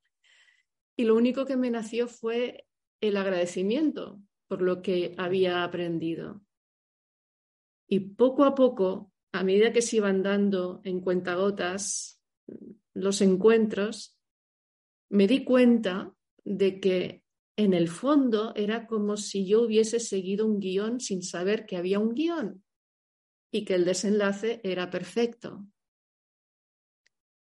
y 0.96 1.04
lo 1.04 1.16
único 1.16 1.44
que 1.44 1.56
me 1.56 1.70
nació 1.70 2.06
fue 2.06 2.66
el 3.00 3.16
agradecimiento 3.16 4.20
por 4.46 4.62
lo 4.62 4.82
que 4.82 5.14
había 5.18 5.64
aprendido. 5.64 6.42
Y 7.88 8.00
poco 8.00 8.44
a 8.44 8.54
poco, 8.54 9.12
a 9.32 9.42
medida 9.42 9.72
que 9.72 9.82
se 9.82 9.96
iban 9.96 10.22
dando 10.22 10.80
en 10.84 11.00
cuentagotas 11.00 12.19
los 13.00 13.20
encuentros, 13.20 14.16
me 15.10 15.26
di 15.26 15.44
cuenta 15.44 16.14
de 16.44 16.80
que 16.80 17.22
en 17.56 17.74
el 17.74 17.88
fondo 17.88 18.54
era 18.54 18.86
como 18.86 19.16
si 19.16 19.46
yo 19.46 19.62
hubiese 19.62 20.00
seguido 20.00 20.46
un 20.46 20.60
guion 20.60 21.00
sin 21.00 21.22
saber 21.22 21.66
que 21.66 21.76
había 21.76 21.98
un 21.98 22.14
guion 22.14 22.64
y 23.50 23.64
que 23.64 23.74
el 23.74 23.84
desenlace 23.84 24.60
era 24.62 24.88
perfecto. 24.88 25.66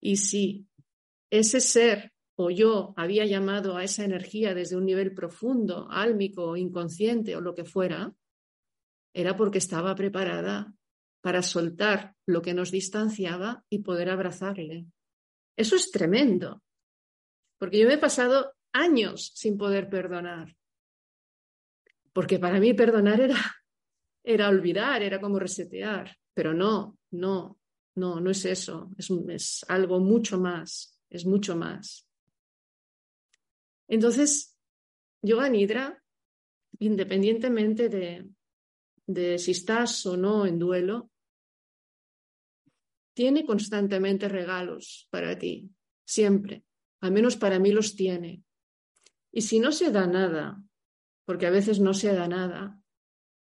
Y 0.02 0.18
si 0.18 0.68
ese 1.32 1.62
ser 1.62 2.14
o 2.36 2.50
yo 2.50 2.94
había 2.98 3.26
llamado 3.26 3.78
a 3.78 3.84
esa 3.84 4.04
energía 4.04 4.54
desde 4.54 4.76
un 4.76 4.86
nivel 4.86 5.14
profundo, 5.14 5.88
álmico, 5.90 6.58
inconsciente 6.58 7.36
o 7.36 7.42
lo 7.42 7.56
que 7.56 7.64
fuera, 7.64 8.14
era 9.14 9.38
porque 9.38 9.60
estaba 9.60 9.96
preparada 9.96 10.74
para 11.22 11.42
soltar 11.42 12.16
lo 12.26 12.42
que 12.42 12.54
nos 12.54 12.70
distanciaba 12.70 13.64
y 13.70 13.80
poder 13.80 14.10
abrazarle. 14.10 14.88
Eso 15.56 15.76
es 15.76 15.92
tremendo, 15.92 16.64
porque 17.60 17.80
yo 17.80 17.88
me 17.88 17.94
he 17.94 17.98
pasado 17.98 18.54
años 18.72 19.32
sin 19.36 19.58
poder 19.58 19.90
perdonar, 19.90 20.56
porque 22.12 22.40
para 22.40 22.60
mí 22.60 22.74
perdonar 22.74 23.22
era, 23.22 23.38
era 24.24 24.50
olvidar, 24.50 25.02
era 25.04 25.20
como 25.20 25.40
resetear, 25.40 26.18
pero 26.34 26.54
no, 26.54 26.98
no, 27.12 27.60
no, 27.96 28.20
no 28.20 28.30
es 28.32 28.46
eso, 28.46 28.92
es, 28.98 29.10
es 29.30 29.66
algo 29.68 30.00
mucho 30.00 30.40
más, 30.40 31.00
es 31.10 31.26
mucho 31.26 31.56
más. 31.56 32.08
Entonces, 33.88 34.58
Yoga 35.22 35.50
Nidra, 35.50 36.04
independientemente 36.80 37.90
de, 37.90 38.28
de 39.06 39.38
si 39.38 39.52
estás 39.52 40.06
o 40.06 40.18
no 40.18 40.46
en 40.46 40.58
duelo, 40.58 41.12
tiene 43.14 43.46
constantemente 43.46 44.28
regalos 44.28 45.08
para 45.10 45.38
ti, 45.38 45.70
siempre. 46.06 46.64
Al 47.02 47.12
menos 47.12 47.36
para 47.36 47.60
mí 47.60 47.72
los 47.72 47.96
tiene. 47.96 48.44
Y 49.32 49.42
si 49.42 49.60
no 49.60 49.72
se 49.72 49.92
da 49.92 50.08
nada, 50.08 50.62
porque 51.26 51.48
a 51.48 51.52
veces 51.52 51.80
no 51.80 51.94
se 51.94 52.14
da 52.14 52.28
nada, 52.28 52.80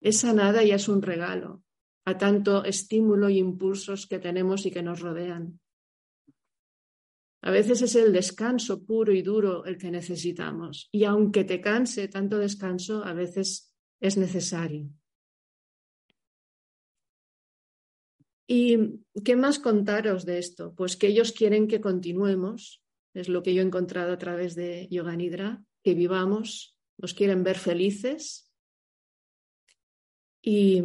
esa 0.01 0.33
nada 0.33 0.63
ya 0.63 0.75
es 0.75 0.87
un 0.87 1.01
regalo 1.01 1.63
a 2.05 2.17
tanto 2.17 2.63
estímulo 2.63 3.27
e 3.27 3.37
impulsos 3.37 4.07
que 4.07 4.17
tenemos 4.17 4.65
y 4.65 4.71
que 4.71 4.81
nos 4.81 4.99
rodean. 5.01 5.59
A 7.41 7.51
veces 7.51 7.81
es 7.81 7.95
el 7.95 8.11
descanso 8.11 8.83
puro 8.83 9.13
y 9.13 9.21
duro 9.21 9.63
el 9.65 9.77
que 9.77 9.91
necesitamos. 9.91 10.89
Y 10.91 11.03
aunque 11.05 11.43
te 11.43 11.61
canse 11.61 12.07
tanto 12.07 12.37
descanso, 12.37 13.03
a 13.03 13.13
veces 13.13 13.71
es 14.01 14.17
necesario. 14.17 14.89
¿Y 18.51 19.05
qué 19.23 19.35
más 19.35 19.59
contaros 19.59 20.25
de 20.25 20.39
esto? 20.39 20.73
Pues 20.73 20.97
que 20.97 21.05
ellos 21.05 21.33
quieren 21.33 21.67
que 21.67 21.79
continuemos, 21.79 22.81
es 23.13 23.29
lo 23.29 23.43
que 23.43 23.53
yo 23.53 23.61
he 23.61 23.65
encontrado 23.65 24.11
a 24.11 24.17
través 24.17 24.55
de 24.55 24.87
Yoga 24.89 25.15
Nidra, 25.15 25.63
que 25.83 25.93
vivamos, 25.93 26.75
nos 26.97 27.13
quieren 27.13 27.43
ver 27.43 27.59
felices 27.59 28.51
y 30.41 30.81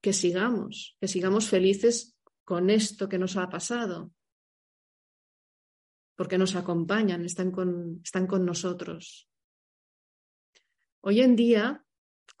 que 0.00 0.12
sigamos, 0.12 0.96
que 1.00 1.06
sigamos 1.06 1.48
felices 1.48 2.18
con 2.44 2.68
esto 2.68 3.08
que 3.08 3.18
nos 3.18 3.36
ha 3.36 3.48
pasado, 3.48 4.12
porque 6.16 6.36
nos 6.36 6.56
acompañan, 6.56 7.24
están 7.24 7.52
con, 7.52 8.00
están 8.02 8.26
con 8.26 8.44
nosotros. 8.44 9.28
Hoy 11.00 11.20
en 11.20 11.36
día 11.36 11.86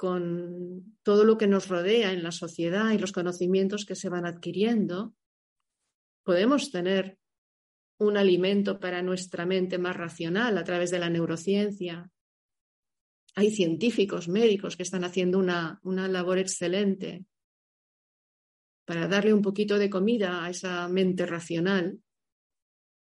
con 0.02 0.96
todo 1.04 1.22
lo 1.22 1.38
que 1.38 1.46
nos 1.46 1.68
rodea 1.68 2.12
en 2.12 2.24
la 2.24 2.32
sociedad 2.32 2.90
y 2.90 2.98
los 2.98 3.12
conocimientos 3.12 3.86
que 3.86 3.94
se 3.94 4.08
van 4.08 4.26
adquiriendo, 4.26 5.14
podemos 6.24 6.72
tener 6.72 7.20
un 7.98 8.16
alimento 8.16 8.80
para 8.80 9.00
nuestra 9.00 9.46
mente 9.46 9.78
más 9.78 9.96
racional 9.96 10.58
a 10.58 10.64
través 10.64 10.90
de 10.90 10.98
la 10.98 11.08
neurociencia. 11.08 12.10
Hay 13.36 13.52
científicos, 13.52 14.26
médicos 14.26 14.76
que 14.76 14.82
están 14.82 15.04
haciendo 15.04 15.38
una, 15.38 15.78
una 15.84 16.08
labor 16.08 16.38
excelente 16.38 17.24
para 18.84 19.06
darle 19.06 19.32
un 19.32 19.42
poquito 19.42 19.78
de 19.78 19.88
comida 19.88 20.44
a 20.44 20.50
esa 20.50 20.88
mente 20.88 21.26
racional 21.26 22.00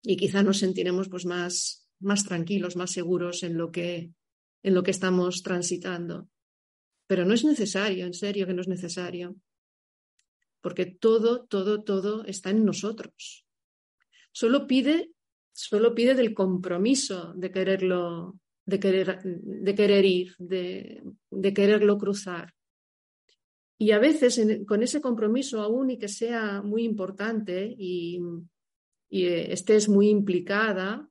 y 0.02 0.16
quizá 0.16 0.42
nos 0.42 0.60
sentiremos 0.60 1.10
pues 1.10 1.26
más, 1.26 1.90
más 2.00 2.24
tranquilos, 2.24 2.74
más 2.74 2.90
seguros 2.90 3.42
en 3.42 3.58
lo 3.58 3.70
que, 3.70 4.14
en 4.62 4.74
lo 4.74 4.82
que 4.82 4.92
estamos 4.92 5.42
transitando. 5.42 6.30
Pero 7.06 7.24
no 7.24 7.34
es 7.34 7.44
necesario, 7.44 8.06
en 8.06 8.14
serio 8.14 8.46
que 8.46 8.54
no 8.54 8.62
es 8.62 8.68
necesario. 8.68 9.36
Porque 10.60 10.86
todo, 10.86 11.44
todo, 11.44 11.82
todo 11.82 12.24
está 12.24 12.50
en 12.50 12.64
nosotros. 12.64 13.46
Solo 14.32 14.66
pide, 14.66 15.12
solo 15.52 15.94
pide 15.94 16.14
del 16.14 16.34
compromiso 16.34 17.32
de 17.34 17.50
quererlo, 17.50 18.38
de 18.64 18.80
querer, 18.80 19.20
de 19.22 19.74
querer 19.74 20.04
ir, 20.04 20.34
de, 20.38 21.02
de 21.30 21.54
quererlo 21.54 21.96
cruzar. 21.96 22.52
Y 23.78 23.90
a 23.90 23.98
veces 23.98 24.40
con 24.66 24.82
ese 24.82 25.00
compromiso, 25.00 25.60
aún 25.60 25.90
y 25.90 25.98
que 25.98 26.08
sea 26.08 26.62
muy 26.62 26.84
importante 26.84 27.74
y, 27.78 28.20
y 29.08 29.26
estés 29.26 29.88
muy 29.88 30.08
implicada, 30.08 31.08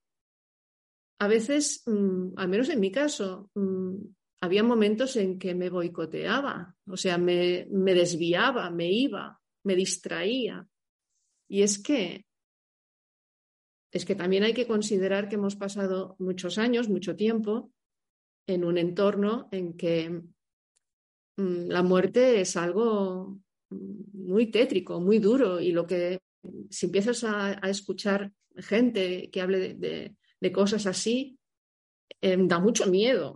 a 1.20 1.28
veces, 1.28 1.84
mm, 1.86 2.34
al 2.36 2.50
menos 2.50 2.70
en 2.70 2.80
mi 2.80 2.92
caso, 2.92 3.50
mm, 3.54 3.96
había 4.41 4.63
momentos 4.63 5.15
en 5.15 5.39
que 5.39 5.56
me 5.56 5.69
boicoteaba, 5.69 6.76
o 6.88 6.98
sea, 6.98 7.17
me, 7.17 7.67
me 7.71 7.93
desviaba, 7.93 8.69
me 8.69 8.91
iba, 8.91 9.39
me 9.63 9.76
distraía. 9.76 10.67
Y 11.48 11.62
es 11.62 11.80
que 11.80 12.26
es 13.95 14.04
que 14.04 14.15
también 14.15 14.43
hay 14.43 14.54
que 14.54 14.67
considerar 14.67 15.30
que 15.30 15.36
hemos 15.36 15.56
pasado 15.56 16.17
muchos 16.19 16.58
años, 16.58 16.89
mucho 16.89 17.15
tiempo, 17.15 17.71
en 18.45 18.65
un 18.65 18.78
entorno 18.78 19.48
en 19.54 19.78
que 19.78 20.10
mm, 21.38 21.67
la 21.69 21.82
muerte 21.82 22.41
es 22.41 22.58
algo 22.58 23.39
muy 23.69 24.52
tétrico, 24.52 25.00
muy 25.00 25.19
duro, 25.19 25.62
y 25.62 25.71
lo 25.71 25.88
que 25.88 26.19
si 26.69 26.88
empiezas 26.88 27.24
a, 27.24 27.54
escuchar 27.69 28.34
gente 28.58 29.30
que 29.32 29.41
hable 29.41 29.76
de, 29.76 30.15
de, 30.41 30.52
cosas 30.52 30.86
así, 30.86 31.39
em, 32.21 32.50
da 32.50 32.60
mucho 32.60 32.88
miedo. 32.88 33.34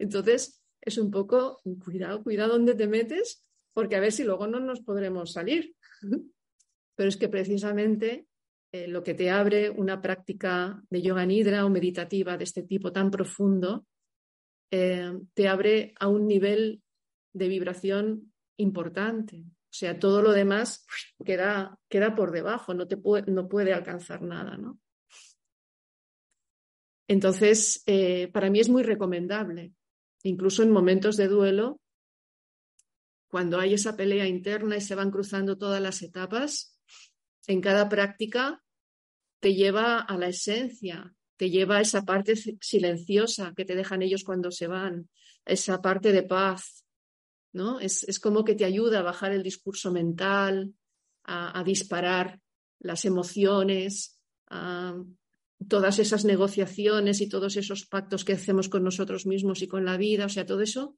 Entonces, 0.00 0.62
es 0.80 0.96
un 0.96 1.10
poco, 1.10 1.60
cuidado, 1.84 2.22
cuidado 2.22 2.54
dónde 2.54 2.74
te 2.74 2.88
metes, 2.88 3.44
porque 3.74 3.96
a 3.96 4.00
ver 4.00 4.12
si 4.12 4.24
luego 4.24 4.46
no 4.46 4.58
nos 4.58 4.80
podremos 4.80 5.32
salir. 5.32 5.76
Pero 6.96 7.08
es 7.08 7.18
que 7.18 7.28
precisamente 7.28 8.26
eh, 8.72 8.88
lo 8.88 9.02
que 9.02 9.12
te 9.12 9.30
abre 9.30 9.68
una 9.68 10.00
práctica 10.00 10.82
de 10.88 11.02
yoga 11.02 11.26
nidra 11.26 11.66
o 11.66 11.70
meditativa 11.70 12.38
de 12.38 12.44
este 12.44 12.62
tipo 12.62 12.92
tan 12.92 13.10
profundo, 13.10 13.86
eh, 14.70 15.12
te 15.34 15.48
abre 15.48 15.92
a 16.00 16.08
un 16.08 16.26
nivel 16.26 16.82
de 17.34 17.48
vibración 17.48 18.32
importante. 18.56 19.36
O 19.36 19.72
sea, 19.72 19.98
todo 19.98 20.22
lo 20.22 20.32
demás 20.32 20.86
queda, 21.24 21.78
queda 21.90 22.14
por 22.14 22.32
debajo, 22.32 22.72
no, 22.72 22.88
te 22.88 22.96
puede, 22.96 23.30
no 23.30 23.48
puede 23.48 23.74
alcanzar 23.74 24.22
nada. 24.22 24.56
¿no? 24.56 24.80
Entonces, 27.06 27.82
eh, 27.84 28.28
para 28.28 28.48
mí 28.48 28.60
es 28.60 28.70
muy 28.70 28.82
recomendable 28.82 29.74
incluso 30.22 30.62
en 30.62 30.70
momentos 30.70 31.16
de 31.16 31.28
duelo, 31.28 31.80
cuando 33.28 33.58
hay 33.60 33.74
esa 33.74 33.96
pelea 33.96 34.26
interna 34.26 34.76
y 34.76 34.80
se 34.80 34.94
van 34.94 35.10
cruzando 35.10 35.56
todas 35.56 35.80
las 35.80 36.02
etapas, 36.02 36.76
en 37.46 37.60
cada 37.60 37.88
práctica 37.88 38.62
te 39.40 39.54
lleva 39.54 40.00
a 40.00 40.18
la 40.18 40.28
esencia, 40.28 41.14
te 41.36 41.48
lleva 41.48 41.78
a 41.78 41.80
esa 41.80 42.04
parte 42.04 42.34
silenciosa 42.36 43.54
que 43.56 43.64
te 43.64 43.74
dejan 43.74 44.02
ellos 44.02 44.24
cuando 44.24 44.50
se 44.50 44.66
van, 44.66 45.08
esa 45.44 45.80
parte 45.80 46.12
de 46.12 46.22
paz, 46.22 46.84
¿no? 47.52 47.80
Es, 47.80 48.20
como 48.20 48.44
que 48.44 48.54
te 48.54 48.64
ayuda 48.64 48.98
a 48.98 49.02
bajar 49.02 49.32
el 49.32 49.42
discurso 49.42 49.90
mental, 49.90 50.74
a, 51.24 51.62
disparar 51.64 52.40
las 52.80 53.04
emociones, 53.04 54.20
todas 55.68 55.98
esas 55.98 56.24
negociaciones 56.24 57.20
y 57.20 57.28
todos 57.28 57.56
esos 57.56 57.86
pactos 57.86 58.24
que 58.24 58.32
hacemos 58.32 58.68
con 58.68 58.82
nosotros 58.82 59.26
mismos 59.26 59.62
y 59.62 59.68
con 59.68 59.84
la 59.84 59.96
vida, 59.96 60.26
o 60.26 60.28
sea, 60.28 60.46
todo 60.46 60.62
eso, 60.62 60.96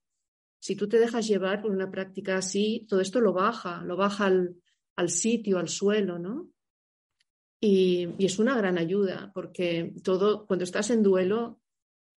si 0.60 0.76
tú 0.76 0.88
te 0.88 0.98
dejas 0.98 1.26
llevar 1.26 1.60
por 1.60 1.72
una 1.72 1.90
práctica 1.90 2.36
así, 2.36 2.86
todo 2.88 3.00
esto 3.00 3.20
lo 3.20 3.32
baja, 3.32 3.82
lo 3.82 3.96
baja 3.96 4.26
al, 4.26 5.08
sitio, 5.08 5.58
al 5.58 5.68
suelo, 5.68 6.18
¿no? 6.18 6.50
Y, 7.60 8.08
es 8.24 8.38
una 8.38 8.56
gran 8.56 8.78
ayuda, 8.78 9.32
porque 9.34 9.94
todo, 10.02 10.46
cuando 10.46 10.64
estás 10.64 10.90
en 10.90 11.02
duelo, 11.02 11.60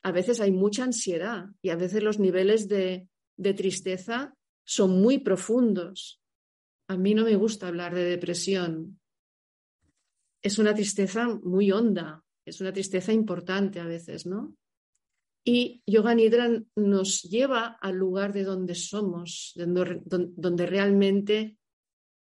a 0.04 0.12
veces 0.12 0.40
hay 0.40 0.52
mucha 0.52 0.84
ansiedad 0.84 1.48
y 1.62 1.70
a 1.70 1.76
veces 1.76 2.04
los 2.04 2.20
niveles 2.20 2.68
de, 2.68 3.10
de 3.38 3.54
tristeza 3.56 4.36
son 4.64 5.02
muy 5.02 5.18
profundos. 5.18 6.22
A 6.88 6.98
mí 6.98 7.16
no 7.16 7.24
me 7.24 7.36
gusta 7.36 7.68
hablar 7.68 7.96
de 7.96 8.04
depresión, 8.04 9.00
es 10.46 10.60
una 10.60 10.76
tristeza 10.76 11.28
muy 11.42 11.72
honda, 11.72 12.24
es 12.46 12.62
una 12.62 12.72
tristeza 12.72 13.12
importante 13.12 13.80
a 13.80 13.86
veces, 13.86 14.26
¿no? 14.26 14.56
Y 15.44 15.84
Yoga 15.86 16.16
Nidra 16.16 16.50
nos 16.76 17.22
lleva 17.24 17.78
al 17.80 17.96
lugar 17.96 18.34
de 18.34 18.44
donde 18.44 18.74
somos, 18.74 19.52
de 19.56 19.66
donde, 19.68 20.66
realmente, 20.66 21.58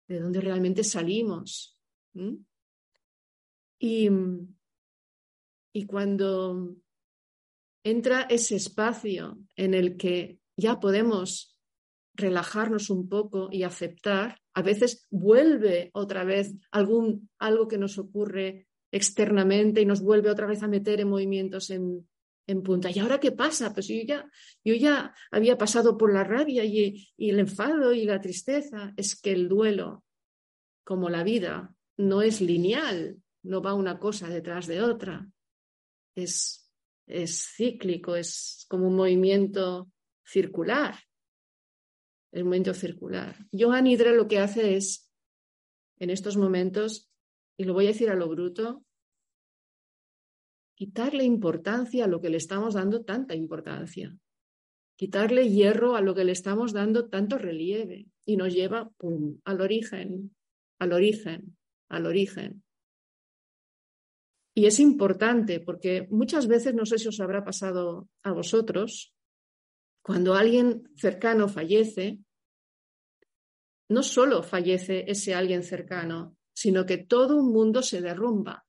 de 0.09 0.21
donde 0.21 0.41
realmente 0.41 0.83
salimos. 0.83 1.79
Y, 3.79 4.09
y 5.75 5.87
cuando 5.87 6.75
entra 7.85 8.23
ese 8.23 8.57
espacio 8.57 9.39
en 9.57 9.75
el 9.75 9.99
que 9.99 10.39
ya 10.57 10.81
podemos 10.81 11.59
relajarnos 12.15 12.89
un 12.89 13.09
poco 13.09 13.49
y 13.51 13.63
aceptar, 13.63 14.41
a 14.55 14.63
veces 14.63 15.07
vuelve 15.11 15.91
otra 15.93 16.25
vez 16.25 16.55
algún, 16.71 17.29
algo 17.39 17.69
que 17.69 17.79
nos 17.79 17.99
ocurre 17.99 18.69
externamente 18.93 19.81
y 19.81 19.87
nos 19.87 20.03
vuelve 20.03 20.31
otra 20.31 20.47
vez 20.47 20.63
a 20.63 20.69
meter 20.69 21.01
en 21.01 21.09
movimientos 21.09 21.71
en, 21.71 22.07
en 22.47 22.63
punta. 22.63 22.91
¿Y 22.91 22.99
ahora 22.99 23.21
qué 23.21 23.33
pasa? 23.33 23.73
Pues 23.73 23.89
yo 23.89 23.97
ya, 24.07 24.31
yo 24.65 24.75
ya 24.75 25.15
había 25.31 25.57
pasado 25.59 25.97
por 25.97 26.13
la 26.13 26.25
rabia 26.25 26.65
y, 26.65 27.13
el 27.17 27.39
enfado 27.39 27.93
y 27.93 28.05
la 28.05 28.21
tristeza. 28.21 28.93
Es 28.97 29.21
que 29.21 29.33
el 29.33 29.49
duelo, 29.49 30.05
como 30.85 31.09
la 31.09 31.25
vida, 31.25 31.75
no 31.97 32.23
es 32.23 32.41
lineal, 32.41 33.21
no 33.43 33.63
va 33.63 33.75
una 33.75 33.99
cosa 33.99 34.29
detrás 34.29 34.67
de 34.67 34.83
otra. 34.83 35.29
Es, 36.15 36.71
es 37.07 37.55
cíclico, 37.57 38.17
es 38.17 38.67
como 38.69 38.89
un 38.89 38.97
movimiento 38.97 39.91
circular. 40.25 40.97
El 42.33 42.45
movimiento 42.45 42.75
circular. 42.75 43.37
Johan 43.53 43.87
Hydra 43.87 44.13
lo 44.13 44.27
que 44.27 44.39
hace 44.39 44.77
es, 44.77 45.11
en 45.99 46.11
estos 46.11 46.37
momentos, 46.37 47.12
y 47.57 47.65
lo 47.65 47.75
voy 47.75 47.87
a 47.87 47.89
decir 47.89 48.11
a 48.11 48.15
lo 48.15 48.29
bruto, 48.29 48.85
quitarle 50.75 51.25
importancia 51.25 52.05
a 52.05 52.09
lo 52.09 52.21
que 52.21 52.31
le 52.31 52.39
estamos 52.39 52.75
dando 52.75 53.05
tanta 53.05 53.35
importancia, 53.35 54.17
quitarle 54.97 55.49
hierro 55.49 55.97
a 55.97 56.01
lo 56.01 56.15
que 56.15 56.25
le 56.25 56.33
estamos 56.33 56.73
dando 56.73 57.09
tanto 57.09 57.39
relieve 57.39 58.07
y 58.25 58.37
nos 58.37 58.53
lleva 58.53 58.91
al 59.45 59.61
origen, 59.61 60.35
al 60.79 60.93
origen, 60.93 61.57
al 61.89 62.07
origen. 62.07 62.65
Y 64.55 64.67
es 64.67 64.81
importante 64.81 65.61
porque 65.61 66.07
muchas 66.11 66.47
veces, 66.47 66.75
no 66.75 66.85
sé 66.85 66.99
si 66.99 67.09
os 67.09 67.21
habrá 67.21 67.45
pasado 67.45 68.09
a 68.23 68.33
vosotros, 68.33 69.15
cuando 70.03 70.35
alguien 70.35 70.91
cercano 70.97 71.49
fallece, 71.49 72.19
no 73.89 74.03
solo 74.03 74.43
fallece 74.43 75.05
ese 75.07 75.35
alguien 75.35 75.63
cercano, 75.63 76.37
sino 76.63 76.87
que 76.87 76.97
todo 76.97 77.39
un 77.39 77.53
mundo 77.53 77.83
se 77.83 78.01
derrumba. 78.01 78.65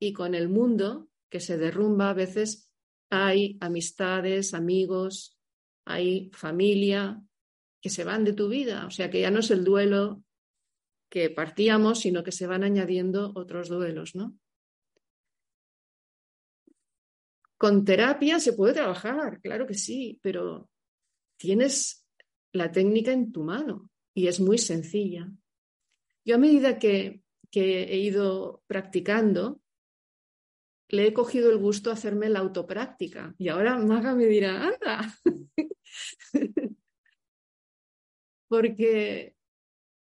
Y 0.00 0.14
con 0.14 0.34
el 0.34 0.48
mundo 0.48 1.10
que 1.28 1.40
se 1.40 1.58
derrumba, 1.58 2.08
a 2.08 2.14
veces 2.14 2.70
hay 3.10 3.58
amistades, 3.60 4.54
amigos, 4.54 5.38
hay 5.84 6.30
familia 6.32 7.22
que 7.82 7.90
se 7.90 8.04
van 8.04 8.24
de 8.24 8.32
tu 8.32 8.48
vida. 8.48 8.86
O 8.86 8.90
sea 8.90 9.10
que 9.10 9.20
ya 9.20 9.30
no 9.30 9.40
es 9.40 9.50
el 9.50 9.62
duelo 9.62 10.24
que 11.10 11.28
partíamos, 11.28 12.00
sino 12.00 12.24
que 12.24 12.32
se 12.32 12.46
van 12.46 12.64
añadiendo 12.64 13.32
otros 13.34 13.68
duelos, 13.68 14.14
¿no? 14.14 14.38
Con 17.58 17.84
terapia 17.84 18.40
se 18.40 18.54
puede 18.54 18.72
trabajar, 18.72 19.38
claro 19.42 19.66
que 19.66 19.74
sí, 19.74 20.18
pero 20.22 20.70
tienes 21.36 22.06
la 22.52 22.72
técnica 22.72 23.12
en 23.12 23.32
tu 23.32 23.44
mano 23.44 23.90
y 24.14 24.28
es 24.28 24.40
muy 24.40 24.56
sencilla. 24.56 25.30
Yo 26.28 26.34
a 26.34 26.38
medida 26.38 26.78
que, 26.78 27.22
que 27.50 27.84
he 27.84 27.96
ido 27.96 28.62
practicando, 28.66 29.62
le 30.90 31.06
he 31.06 31.14
cogido 31.14 31.50
el 31.50 31.56
gusto 31.56 31.88
a 31.88 31.94
hacerme 31.94 32.28
la 32.28 32.40
autopráctica. 32.40 33.34
Y 33.38 33.48
ahora 33.48 33.78
Maga 33.78 34.14
me 34.14 34.26
dirá, 34.26 34.66
anda. 34.66 35.14
Porque 38.48 39.36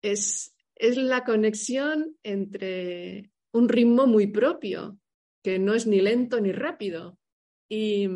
es, 0.02 0.52
es 0.74 0.96
la 0.96 1.22
conexión 1.22 2.16
entre 2.24 3.30
un 3.52 3.68
ritmo 3.68 4.08
muy 4.08 4.26
propio, 4.26 4.98
que 5.44 5.60
no 5.60 5.74
es 5.74 5.86
ni 5.86 6.00
lento 6.00 6.40
ni 6.40 6.50
rápido. 6.50 7.20
Y, 7.68 8.08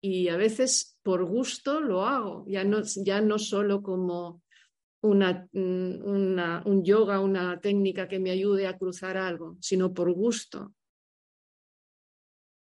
y 0.00 0.28
a 0.28 0.38
veces 0.38 0.98
por 1.02 1.26
gusto 1.26 1.82
lo 1.82 2.06
hago, 2.06 2.46
ya 2.48 2.64
no, 2.64 2.80
ya 3.04 3.20
no 3.20 3.38
solo 3.38 3.82
como 3.82 4.42
una, 5.02 5.48
un 5.52 6.84
yoga, 6.84 7.20
una 7.20 7.60
técnica 7.60 8.08
que 8.08 8.18
me 8.18 8.30
ayude 8.30 8.66
a 8.66 8.76
cruzar 8.76 9.16
algo, 9.16 9.56
sino 9.60 9.92
por 9.92 10.12
gusto. 10.12 10.74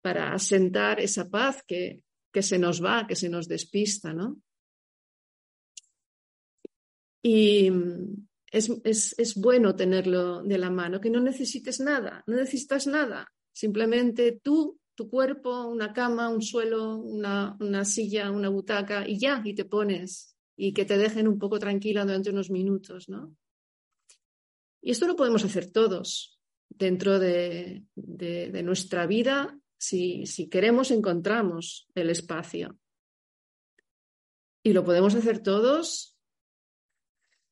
Para 0.01 0.33
asentar 0.33 0.99
esa 0.99 1.29
paz 1.29 1.63
que, 1.67 2.03
que 2.31 2.41
se 2.41 2.57
nos 2.57 2.83
va, 2.83 3.05
que 3.07 3.15
se 3.15 3.29
nos 3.29 3.47
despista, 3.47 4.13
¿no? 4.13 4.37
Y 7.21 7.69
es, 8.51 8.71
es, 8.83 9.15
es, 9.17 9.35
bueno 9.35 9.75
tenerlo 9.75 10.41
de 10.43 10.57
la 10.57 10.69
mano, 10.69 11.01
que 11.01 11.09
no 11.09 11.19
necesites 11.19 11.81
nada, 11.81 12.23
no 12.27 12.37
necesitas 12.37 12.87
nada, 12.87 13.29
simplemente 13.51 14.39
tú, 14.41 14.79
tu 14.95 15.09
cuerpo, 15.09 15.67
una 15.67 15.91
cama, 15.91 16.29
un 16.29 16.41
suelo, 16.41 16.95
una, 16.95 17.57
una 17.59 17.83
silla, 17.83 18.31
una 18.31 18.47
butaca 18.47 19.05
y 19.05 19.19
ya, 19.19 19.41
y 19.43 19.53
te 19.53 19.65
pones 19.65 20.37
y 20.62 20.74
que 20.74 20.84
te 20.84 20.98
dejen 20.98 21.26
un 21.26 21.39
poco 21.39 21.58
tranquila 21.58 22.04
durante 22.04 22.32
unos 22.32 22.50
minutos, 22.50 23.08
¿no? 23.08 23.34
Y 24.82 24.91
esto 24.91 25.08
lo 25.08 25.15
podemos 25.15 25.45
hacer 25.45 25.72
todos 25.72 26.38
dentro 26.67 27.17
de, 27.17 27.86
nuestra 28.62 29.08
vida 29.08 29.58
si, 29.78 30.26
queremos, 30.52 30.91
encontramos 30.91 31.88
el 31.95 32.10
espacio. 32.10 32.78
Y 34.62 34.74
lo 34.74 34.84
podemos 34.84 35.15
hacer 35.15 35.41
todos, 35.41 36.17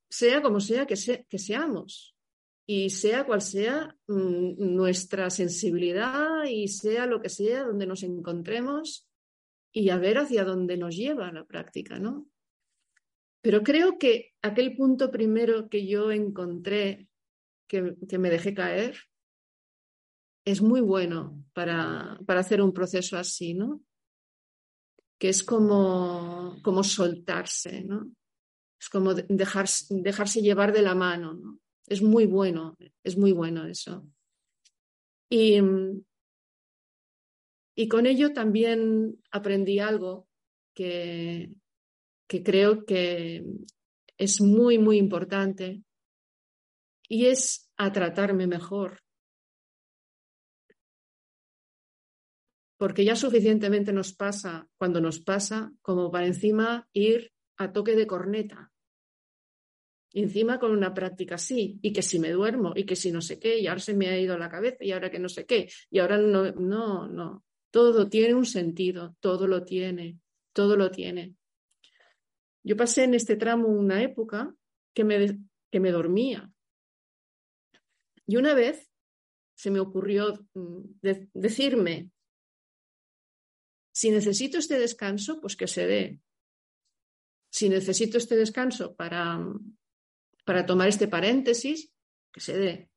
sea 0.10 0.42
como 0.42 0.60
sea 0.60 0.86
que, 0.86 1.26
que 1.30 1.40
seamos, 1.40 2.14
y 2.66 2.90
sea 2.90 3.26
cual 3.26 3.42
sea 3.42 3.96
mm, 4.08 4.76
nuestra 4.76 5.30
sensibilidad 5.30 6.44
y 6.44 6.68
sea 6.68 7.06
lo 7.06 7.22
que 7.22 7.30
sea 7.30 7.64
donde 7.64 7.88
nos 7.88 8.04
encontremos 8.04 9.08
y 9.72 9.92
a 9.92 9.98
ver 9.98 10.18
hacia 10.18 10.44
dónde 10.44 10.76
nos 10.76 10.94
lleva 10.94 11.32
la 11.32 11.46
práctica, 11.46 12.00
¿no? 12.00 12.28
Pero 13.48 13.64
creo 13.64 13.98
que 13.98 14.34
aquel 14.42 14.76
punto 14.76 15.10
primero 15.10 15.70
que 15.70 15.88
yo 15.88 16.12
encontré, 16.12 17.08
que, 17.66 17.96
que 18.10 18.18
me 18.18 18.30
dejé 18.30 18.54
caer, 18.54 18.98
es 20.44 20.62
muy 20.62 20.82
bueno 20.82 21.46
para, 21.54 22.20
para, 22.26 22.42
hacer 22.42 22.62
un 22.62 22.74
proceso 22.74 23.18
así, 23.18 23.54
¿no? 23.54 23.82
Que 25.18 25.30
es 25.30 25.46
como, 25.46 26.58
como 26.62 26.84
soltarse, 26.84 27.86
¿no? 27.86 28.12
Es 28.78 28.90
como 28.90 29.14
dejarse, 29.14 29.96
dejarse 29.98 30.42
llevar 30.42 30.74
de 30.74 30.82
la 30.82 30.94
mano, 30.94 31.34
¿no? 31.34 31.60
Es 31.86 32.02
muy 32.02 32.26
bueno, 32.26 32.76
es 33.02 33.18
muy 33.18 33.32
bueno 33.32 33.66
eso. 33.66 34.06
Y, 35.30 35.62
y 37.78 37.88
con 37.88 38.08
ello 38.08 38.34
también 38.34 39.24
aprendí 39.32 39.80
algo 39.80 40.28
que, 40.74 41.50
que 42.28 42.44
creo 42.44 42.86
que 42.86 43.44
es 44.18 44.42
muy, 44.42 44.78
muy 44.78 44.98
importante 44.98 45.84
y 47.08 47.28
es 47.28 47.72
a 47.78 47.92
tratarme 47.92 48.48
mejor, 48.48 49.00
porque 52.78 53.04
ya 53.04 53.16
suficientemente 53.16 53.92
nos 53.92 54.14
pasa 54.14 54.68
cuando 54.78 55.02
nos 55.02 55.20
pasa 55.20 55.74
como 55.82 56.12
para 56.12 56.28
encima 56.28 56.88
ir 56.94 57.32
a 57.58 57.72
toque 57.72 57.96
de 57.96 58.08
corneta. 58.08 58.72
Encima 60.14 60.60
con 60.60 60.72
una 60.72 60.94
práctica 60.94 61.36
así, 61.36 61.80
y 61.82 61.92
que 61.92 62.02
si 62.02 62.18
me 62.20 62.32
duermo, 62.32 62.74
y 62.76 62.86
que 62.86 62.96
si 62.96 63.12
no 63.12 63.22
sé 63.22 63.40
qué, 63.40 63.60
y 63.60 63.68
ahora 63.68 63.82
se 63.82 63.94
me 63.94 64.08
ha 64.08 64.20
ido 64.20 64.38
la 64.38 64.50
cabeza, 64.50 64.78
y 64.84 64.92
ahora 64.92 65.12
que 65.12 65.20
no 65.20 65.30
sé 65.30 65.46
qué, 65.46 65.70
y 65.92 66.00
ahora 66.00 66.18
no, 66.18 66.52
no, 66.54 67.08
no. 67.08 67.44
Todo 67.72 68.08
tiene 68.08 68.34
un 68.34 68.46
sentido, 68.46 69.16
todo 69.20 69.48
lo 69.48 69.64
tiene, 69.64 70.20
todo 70.54 70.76
lo 70.78 70.90
tiene. 70.90 71.36
Yo 72.68 72.76
pasé 72.76 73.06
en 73.06 73.14
este 73.14 73.38
tramo 73.38 73.70
una 73.70 74.04
época 74.04 74.54
que 74.94 75.06
me, 75.06 75.40
que 75.72 75.80
me 75.80 75.90
dormía. 75.90 76.52
Y 78.26 78.36
una 78.36 78.54
vez 78.54 78.92
se 79.56 79.72
me 79.72 79.80
ocurrió 79.80 80.34
mm, 80.54 80.82
decirme, 81.34 82.12
si 83.94 84.12
necesito 84.12 84.58
este 84.58 84.78
descanso, 84.80 85.40
pues 85.40 85.56
que 85.56 85.66
se 85.66 85.88
dé. 85.88 86.20
Si 87.50 87.70
necesito 87.70 88.18
este 88.18 88.36
descanso 88.36 88.98
para, 88.98 89.40
para 90.44 90.66
tomar 90.66 90.90
este 90.90 91.08
paréntesis, 91.08 91.90
que 92.34 92.42
se 92.42 92.58
dé. 92.58 92.92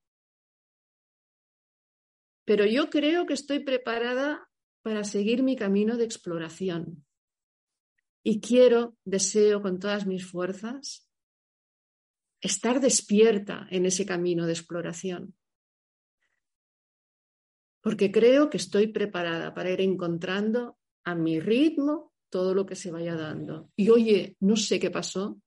Pero 2.45 2.67
yo 2.67 2.91
creo 2.91 3.25
que 3.25 3.35
estoy 3.35 3.61
preparada 3.61 4.51
para 4.83 5.05
seguir 5.05 5.45
mi 5.45 5.55
camino 5.55 5.97
de 5.97 6.07
exploración. 6.07 7.07
Y 8.23 8.41
quiero, 8.41 8.97
deseo 9.05 9.63
con 9.63 9.79
todas 9.79 10.07
mis 10.07 10.27
fuerzas, 10.27 11.09
estar 12.41 12.81
despierta 12.81 13.67
en 13.71 13.87
ese 13.87 14.05
camino 14.07 14.47
de 14.47 14.53
exploración. 14.53 15.35
porque 17.81 18.13
creo 18.13 18.51
que 18.51 18.59
estoy 18.59 18.89
preparada 18.89 19.55
para 19.55 19.71
ir 19.71 19.81
encontrando 19.81 20.79
a 21.05 21.15
mi 21.15 21.41
ritmo 21.41 22.13
todo 22.29 22.55
lo 22.55 22.67
que 22.67 22.77
se 22.77 22.91
vaya 22.91 23.17
dando. 23.17 23.71
Y 23.75 23.89
oye, 23.89 24.37
no 24.41 24.57
sé 24.57 24.79
qué 24.79 24.91
pasó, 24.91 25.41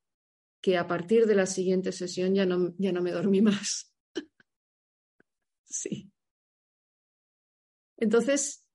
que 0.62 0.78
a 0.78 0.88
partir 0.88 1.26
de 1.26 1.36
la 1.36 1.46
siguiente 1.46 1.92
sesión 1.92 2.34
ya 2.34 2.46
no, 2.46 2.74
ya 2.78 2.92
no 2.92 3.02
me 3.02 3.12
dormí 3.12 3.42
más. 3.42 3.94
sí. 5.64 6.10
Entonces, 7.98 8.66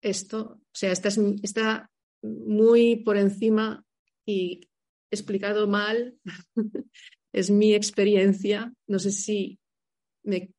esto, 0.00 0.60
o 0.60 0.60
sea, 0.72 0.92
está, 0.92 1.08
está 1.42 1.90
muy 2.24 2.96
por 2.96 3.16
encima 3.16 3.84
y 4.26 4.68
explicado 5.10 5.68
mal, 5.68 6.18
es 7.32 7.50
mi 7.50 7.74
experiencia. 7.74 8.72
No 8.86 8.98
sé 8.98 9.10
si 9.12 9.58
me, 10.22 10.50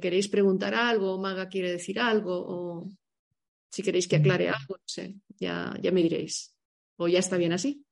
queréis 0.00 0.28
preguntar 0.28 0.74
algo, 0.74 1.14
o 1.14 1.20
Maga 1.20 1.48
quiere 1.48 1.72
decir 1.72 1.98
algo, 1.98 2.34
o 2.46 2.88
si 3.70 3.82
queréis 3.82 4.06
que 4.06 4.16
aclare 4.16 4.48
algo, 4.48 4.76
no 4.76 4.84
sé, 4.86 5.16
ya, 5.40 5.74
ya 5.82 5.90
me 5.90 6.02
diréis. 6.02 6.54
O 6.96 7.08
ya 7.08 7.18
está 7.18 7.36
bien 7.36 7.52
así. 7.52 7.84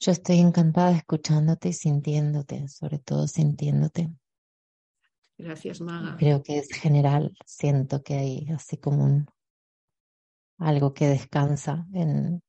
Yo 0.00 0.12
estoy 0.12 0.40
encantada 0.40 0.96
escuchándote 0.96 1.68
y 1.70 1.72
sintiéndote, 1.72 2.68
sobre 2.68 2.98
todo 2.98 3.26
sintiéndote. 3.26 4.10
Gracias, 5.36 5.80
Maga. 5.80 6.16
Creo 6.16 6.42
que 6.42 6.58
es 6.58 6.68
general, 6.68 7.36
siento 7.44 8.02
que 8.02 8.14
hay 8.14 8.48
así 8.50 8.76
como 8.76 9.04
un 9.04 9.26
algo 10.58 10.94
que 10.94 11.08
descansa 11.08 11.86
en, 11.92 12.42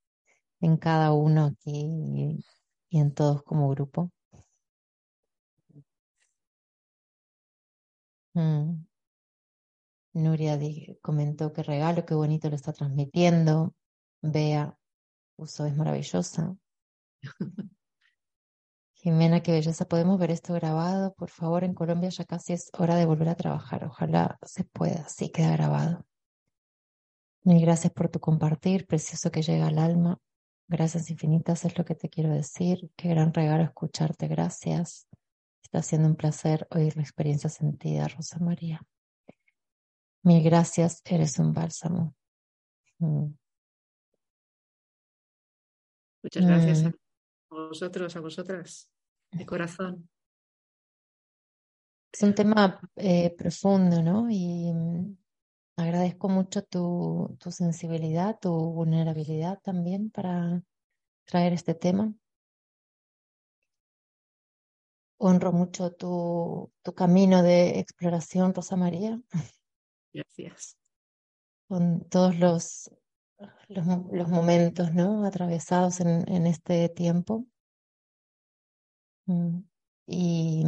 en 0.61 0.77
cada 0.77 1.11
uno 1.13 1.45
aquí 1.45 2.41
y, 2.89 2.97
en 2.97 3.13
todos 3.13 3.43
como 3.43 3.69
grupo. 3.69 4.11
Mm. 8.33 8.85
Nuria 10.13 10.57
comentó 11.01 11.51
que 11.51 11.61
regalo, 11.63 12.05
qué 12.05 12.13
bonito 12.15 12.49
lo 12.49 12.55
está 12.55 12.71
transmitiendo. 12.71 13.73
Bea 14.21 14.77
uso 15.37 15.65
es 15.65 15.75
maravillosa. 15.75 16.55
Jimena, 19.05 19.43
qué 19.43 19.51
belleza. 19.51 19.85
¿Podemos 19.85 20.17
ver 20.17 20.31
esto 20.31 20.55
grabado? 20.55 21.13
Por 21.13 21.29
favor, 21.29 21.63
en 21.63 21.75
Colombia 21.75 22.09
ya 22.09 22.25
casi 22.25 22.53
es 22.53 22.71
hora 22.75 22.95
de 22.95 23.05
volver 23.05 23.29
a 23.29 23.35
trabajar. 23.35 23.83
Ojalá 23.83 24.39
se 24.41 24.63
pueda. 24.63 25.07
Sí, 25.07 25.29
queda 25.29 25.51
grabado. 25.51 26.03
Mil 27.43 27.61
gracias 27.61 27.93
por 27.93 28.09
tu 28.09 28.19
compartir, 28.19 28.87
precioso 28.87 29.29
que 29.29 29.43
llega 29.43 29.67
al 29.67 29.77
alma. 29.77 30.17
Gracias 30.67 31.11
infinitas 31.11 31.65
es 31.65 31.77
lo 31.77 31.85
que 31.85 31.93
te 31.93 32.09
quiero 32.09 32.31
decir. 32.31 32.89
Qué 32.95 33.09
gran 33.09 33.31
regalo 33.31 33.61
escucharte. 33.61 34.27
Gracias. 34.27 35.07
Está 35.61 35.83
siendo 35.83 36.07
un 36.07 36.15
placer 36.15 36.67
oír 36.71 36.95
la 36.95 37.03
experiencia 37.03 37.51
sentida, 37.51 38.07
Rosa 38.07 38.39
María. 38.39 38.81
Mil 40.23 40.43
gracias, 40.43 41.03
eres 41.05 41.37
un 41.37 41.53
bálsamo. 41.53 42.15
Mm. 42.97 43.35
Muchas 46.23 46.43
gracias 46.43 46.83
mm. 46.85 46.87
a 46.87 47.67
vosotros, 47.67 48.15
a 48.15 48.19
vosotras 48.19 48.89
de 49.35 49.45
corazón. 49.45 50.09
Es 52.11 52.23
un 52.23 52.33
tema 52.33 52.79
eh, 52.95 53.35
profundo, 53.37 54.01
¿no? 54.01 54.29
Y 54.29 54.71
mm, 54.73 55.17
agradezco 55.75 56.29
mucho 56.29 56.63
tu, 56.63 57.35
tu, 57.39 57.51
sensibilidad, 57.51 58.39
tu 58.39 58.51
vulnerabilidad 58.51 59.59
también 59.61 60.09
para 60.09 60.63
traer 61.25 61.51
este 61.53 61.75
tema. 61.75 62.13
Honro 65.17 65.51
mucho 65.51 65.91
tu, 65.91 66.71
tu 66.81 66.93
camino 66.93 67.43
de 67.43 67.79
exploración, 67.79 68.53
Rosa 68.53 68.77
María. 68.77 69.19
Gracias. 70.13 70.77
Con 71.67 72.07
todos 72.07 72.37
los, 72.37 72.91
los, 73.67 73.85
los 74.11 74.29
momentos 74.29 74.93
¿no? 74.93 75.25
atravesados 75.25 75.99
en, 75.99 76.29
en 76.31 76.47
este 76.47 76.87
tiempo. 76.87 77.45
Mm. 79.27 79.59
Y, 80.07 80.63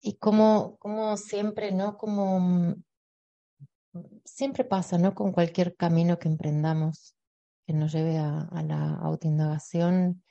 y 0.00 0.14
como, 0.18 0.78
siempre, 1.16 1.72
¿no? 1.72 1.96
Como 1.96 2.40
mm, 2.40 2.74
siempre 4.24 4.64
pasa, 4.64 4.98
¿no? 4.98 5.14
Con 5.14 5.32
cualquier 5.32 5.76
camino 5.76 6.18
que 6.18 6.28
emprendamos 6.28 7.14
que 7.66 7.72
nos 7.72 7.92
lleve 7.92 8.18
a, 8.18 8.40
a 8.40 8.62
la 8.62 8.94
autoindagación, 8.96 10.22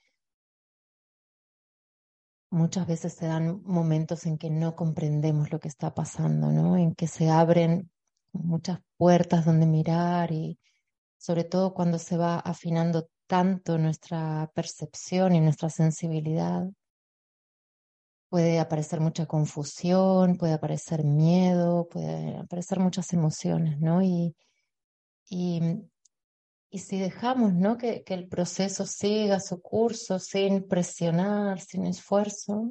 muchas 2.51 2.85
veces 2.87 3.13
se 3.13 3.25
dan 3.25 3.63
momentos 3.63 4.25
en 4.27 4.37
que 4.37 4.51
no 4.51 4.75
comprendemos 4.75 5.51
lo 5.51 5.59
que 5.59 5.67
está 5.67 5.95
pasando, 5.95 6.51
¿no? 6.51 6.77
En 6.77 6.93
que 6.93 7.07
se 7.07 7.29
abren 7.29 7.89
muchas 8.33 8.79
puertas 8.97 9.45
donde 9.45 9.65
mirar 9.65 10.31
y 10.31 10.59
sobre 11.17 11.43
todo 11.43 11.73
cuando 11.73 11.97
se 11.99 12.17
va 12.17 12.39
afinando 12.39 13.07
tanto 13.33 13.79
nuestra 13.79 14.51
percepción 14.53 15.33
y 15.33 15.39
nuestra 15.39 15.67
sensibilidad, 15.67 16.69
puede 18.29 18.59
aparecer 18.59 18.99
mucha 18.99 19.25
confusión, 19.25 20.37
puede 20.37 20.53
aparecer 20.53 21.03
miedo, 21.03 21.87
puede 21.89 22.37
aparecer 22.37 22.79
muchas 22.79 23.11
emociones, 23.11 23.79
¿no? 23.79 24.03
Y, 24.03 24.35
y, 25.27 25.61
y 26.69 26.77
si 26.77 26.99
dejamos, 26.99 27.55
¿no? 27.55 27.75
Que, 27.75 28.03
que, 28.03 28.13
el 28.13 28.27
proceso 28.27 28.85
siga 28.85 29.39
su 29.39 29.63
curso 29.63 30.19
sin 30.19 30.67
presionar, 30.67 31.59
sin 31.59 31.87
esfuerzo, 31.87 32.69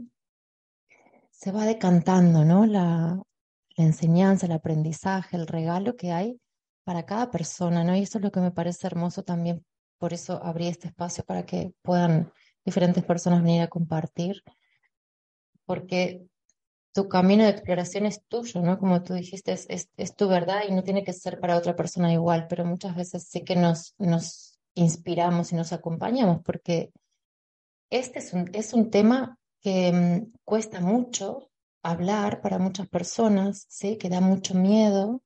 se 1.32 1.50
va 1.50 1.66
decantando, 1.66 2.44
¿no? 2.44 2.66
La, 2.66 3.20
la 3.76 3.84
enseñanza, 3.84 4.46
el 4.46 4.52
aprendizaje, 4.52 5.36
el 5.36 5.48
regalo 5.48 5.96
que 5.96 6.12
hay 6.12 6.40
para 6.84 7.04
cada 7.04 7.32
persona, 7.32 7.82
¿no? 7.82 7.96
Y 7.96 8.02
eso 8.02 8.18
es 8.18 8.22
lo 8.22 8.30
que 8.30 8.38
me 8.38 8.52
parece 8.52 8.86
hermoso 8.86 9.24
también 9.24 9.64
por 10.02 10.12
eso 10.12 10.42
abrí 10.42 10.66
este 10.66 10.88
espacio 10.88 11.22
para 11.22 11.46
que 11.46 11.74
puedan 11.80 12.32
diferentes 12.64 13.04
personas 13.04 13.40
venir 13.40 13.62
a 13.62 13.68
compartir, 13.68 14.42
porque 15.64 16.26
tu 16.92 17.08
camino 17.08 17.44
de 17.44 17.50
exploración 17.50 18.06
es 18.06 18.26
tuyo, 18.26 18.62
¿no? 18.62 18.80
Como 18.80 19.04
tú 19.04 19.14
dijiste, 19.14 19.52
es, 19.52 19.88
es, 19.96 20.16
tu 20.16 20.26
verdad 20.26 20.62
y 20.68 20.72
no 20.72 20.82
tiene 20.82 21.04
que 21.04 21.12
ser 21.12 21.38
para 21.38 21.56
otra 21.56 21.76
persona 21.76 22.12
igual, 22.12 22.48
pero 22.48 22.64
muchas 22.64 22.96
veces 22.96 23.28
sí 23.28 23.44
que 23.44 23.54
nos, 23.54 23.94
nos 23.96 24.58
inspiramos 24.74 25.52
y 25.52 25.54
nos 25.54 25.72
acompañamos, 25.72 26.42
porque 26.42 26.90
este 27.88 28.18
es 28.18 28.32
un, 28.32 28.50
es 28.54 28.72
un 28.72 28.90
tema 28.90 29.38
que 29.60 29.92
mm, 29.92 30.32
cuesta 30.44 30.80
mucho 30.80 31.48
hablar 31.84 32.40
para 32.40 32.58
muchas 32.58 32.88
personas, 32.88 33.66
¿sí? 33.68 33.98
Que 33.98 34.08
da 34.08 34.20
mucho 34.20 34.54
miedo, 34.54 35.22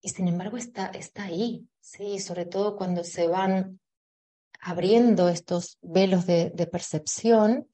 y 0.00 0.10
sin 0.10 0.28
embargo 0.28 0.58
está, 0.58 0.86
está 0.90 1.24
ahí, 1.24 1.66
sí, 1.84 2.18
sobre 2.18 2.46
todo 2.46 2.76
cuando 2.76 3.04
se 3.04 3.28
van 3.28 3.78
abriendo 4.60 5.28
estos 5.28 5.78
velos 5.82 6.26
de, 6.26 6.50
percepción, 6.72 7.68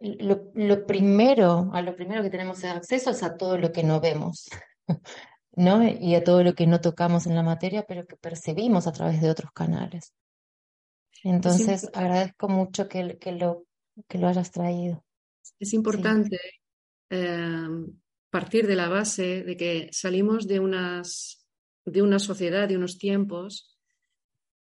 lo, 0.00 0.84
primero, 0.84 1.70
a 1.72 1.80
lo 1.82 1.94
primero 1.94 2.22
que 2.22 2.30
tenemos 2.30 2.64
acceso 2.64 3.10
es 3.10 3.22
a 3.22 3.36
todo 3.36 3.56
lo 3.56 3.70
que 3.70 3.84
no 3.84 4.00
vemos, 4.00 4.50
¿no? 5.52 5.88
Y 5.88 6.16
a 6.16 6.24
todo 6.24 6.42
lo 6.42 6.54
que 6.54 6.66
no 6.66 6.80
tocamos 6.80 7.26
en 7.26 7.36
la 7.36 7.44
materia, 7.44 7.84
pero 7.86 8.06
que 8.06 8.16
percibimos 8.16 8.88
a 8.88 8.92
través 8.92 9.22
de 9.22 9.30
otros 9.30 9.52
canales. 9.52 10.12
Entonces, 11.22 11.88
agradezco 11.94 12.48
mucho 12.48 12.88
que, 12.88 13.18
que, 13.18 13.32
lo, 13.32 13.64
que 14.08 14.18
lo 14.18 14.26
hayas 14.26 14.50
traído. 14.50 15.04
Es 15.60 15.72
importante 15.72 16.38
em, 17.08 17.86
partir 18.30 18.66
de 18.66 18.74
la 18.74 18.88
base 18.88 19.44
de 19.44 19.56
que 19.56 19.88
salimos 19.92 20.48
de, 20.48 20.58
unas, 20.58 21.43
de 21.84 22.02
una 22.02 22.18
sociedad, 22.18 22.68
de 22.68 22.76
unos 22.76 22.98
tiempos 22.98 23.78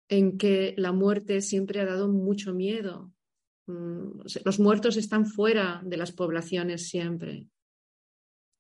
en 0.08 0.38
que 0.38 0.76
la 0.78 0.92
muerte 0.92 1.42
siempre 1.42 1.80
ha 1.80 1.86
dado 1.86 2.08
mucho 2.08 2.54
miedo. 2.54 3.12
Mm, 3.68 4.22
los 4.44 4.60
muertos 4.60 4.98
están 4.98 5.26
fuera 5.26 5.82
de 5.84 5.98
las 5.98 6.12
poblaciones 6.12 6.88
siempre. 6.90 7.48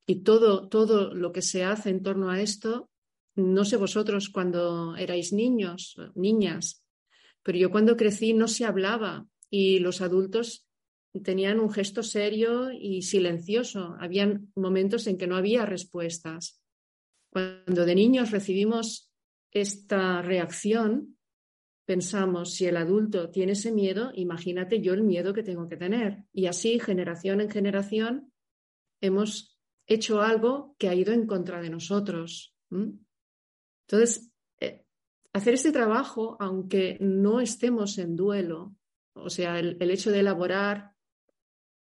Y 0.07 0.21
todo, 0.21 0.67
todo 0.69 1.13
lo 1.13 1.31
que 1.31 1.41
se 1.41 1.63
hace 1.63 1.89
en 1.89 2.03
torno 2.03 2.29
a 2.29 2.41
esto, 2.41 2.89
no 3.35 3.65
sé 3.65 3.77
vosotros 3.77 4.29
cuando 4.29 4.95
erais 4.95 5.33
niños, 5.33 5.97
niñas, 6.15 6.83
pero 7.43 7.57
yo 7.57 7.69
cuando 7.69 7.97
crecí 7.97 8.33
no 8.33 8.47
se 8.47 8.65
hablaba 8.65 9.27
y 9.49 9.79
los 9.79 10.01
adultos 10.01 10.67
tenían 11.23 11.59
un 11.59 11.71
gesto 11.71 12.03
serio 12.03 12.71
y 12.71 13.03
silencioso. 13.03 13.95
Habían 13.99 14.51
momentos 14.55 15.07
en 15.07 15.17
que 15.17 15.27
no 15.27 15.35
había 15.35 15.65
respuestas. 15.65 16.61
Cuando 17.35 17.83
de 17.83 17.95
niños 17.95 18.31
recibimos 18.31 19.11
esta 19.51 20.21
reacción, 20.21 21.17
pensamos, 21.85 22.53
si 22.53 22.65
el 22.65 22.77
adulto 22.77 23.29
tiene 23.29 23.51
ese 23.51 23.73
miedo, 23.73 24.13
imagínate 24.13 24.81
yo 24.81 24.93
el 24.93 25.03
miedo 25.03 25.33
que 25.33 25.43
tengo 25.43 25.67
que 25.67 25.75
tener. 25.75 26.23
Y 26.31 26.45
así, 26.45 26.79
generación 26.79 27.41
en 27.41 27.49
generación, 27.49 28.31
hemos 29.01 29.59
hecho 29.85 30.21
algo 30.21 30.77
que 30.79 30.87
ha 30.87 30.95
ido 30.95 31.11
en 31.11 31.27
contra 31.27 31.61
de 31.61 31.69
nosotros. 31.69 32.55
Entonces, 32.71 34.31
eh, 34.61 34.85
hacer 35.33 35.55
este 35.55 35.73
trabajo, 35.73 36.37
aunque 36.39 36.95
no 37.01 37.41
estemos 37.41 37.97
en 37.97 38.15
duelo, 38.15 38.77
o 39.13 39.29
sea, 39.29 39.59
el, 39.59 39.75
el 39.81 39.91
hecho 39.91 40.09
de 40.09 40.21
elaborar 40.21 40.93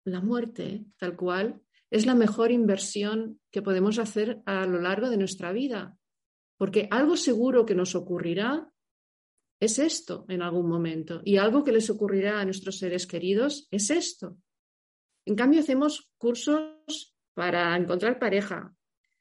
la 0.06 0.22
muerte 0.22 0.86
tal 0.98 1.16
cual, 1.16 1.64
es 1.92 2.06
la 2.06 2.16
mejor 2.16 2.52
inversión 2.52 3.40
que 3.52 3.62
podemos 3.62 4.00
hacer 4.00 4.42
a 4.46 4.66
lo 4.66 4.80
largo 4.80 5.10
de 5.10 5.18
nuestra 5.18 5.52
vida, 5.52 5.98
porque 6.58 6.88
algo 6.90 7.18
seguro 7.18 7.66
que 7.66 7.76
nos 7.76 7.96
ocurrirá 7.96 8.72
es 9.60 9.78
esto 9.78 10.26
en 10.30 10.42
algún 10.42 10.68
momento. 10.68 11.22
Y 11.24 11.38
algo 11.38 11.64
que 11.64 11.74
les 11.74 11.90
ocurrirá 11.90 12.40
a 12.40 12.46
nuestros 12.46 12.80
seres 12.80 13.06
queridos 13.06 13.68
es 13.72 13.90
esto. 13.92 14.38
En 15.26 15.36
cambio, 15.36 15.60
hacemos 15.60 16.10
cursos 16.18 17.14
para 17.34 17.76
encontrar 17.76 18.18
pareja, 18.20 18.74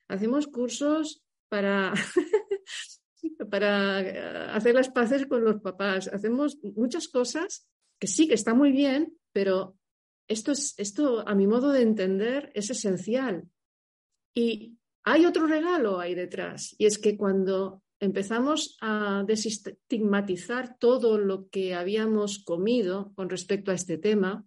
hacemos 0.08 0.46
cursos 0.46 1.22
para, 1.48 1.92
para 3.50 4.00
eh, 4.00 4.50
hacer 4.52 4.74
las 4.74 4.88
paces 4.88 5.26
con 5.26 5.44
los 5.44 5.60
papás, 5.60 6.08
hacemos 6.08 6.58
muchas 6.62 7.08
cosas 7.08 7.68
que 7.98 8.06
sí, 8.06 8.28
que 8.28 8.34
está 8.34 8.54
muy 8.54 8.72
bien, 8.72 9.18
pero 9.32 9.76
esto, 10.30 10.52
es, 10.52 10.74
esto 10.78 11.26
a 11.26 11.34
mi 11.34 11.48
modo 11.48 11.72
de 11.72 11.82
entender, 11.82 12.52
es 12.54 12.70
esencial. 12.70 13.48
Y 14.32 14.78
hay 15.02 15.26
otro 15.26 15.46
regalo 15.46 15.98
ahí 15.98 16.14
detrás, 16.14 16.74
y 16.78 16.86
es 16.86 16.98
que 16.98 17.16
cuando 17.16 17.82
empezamos 17.98 18.78
a 18.80 19.24
desestigmatizar 19.26 20.78
todo 20.78 21.18
lo 21.18 21.48
que 21.48 21.74
habíamos 21.74 22.38
comido 22.38 23.12
con 23.14 23.28
respecto 23.28 23.72
a 23.72 23.74
este 23.74 23.98
tema, 23.98 24.46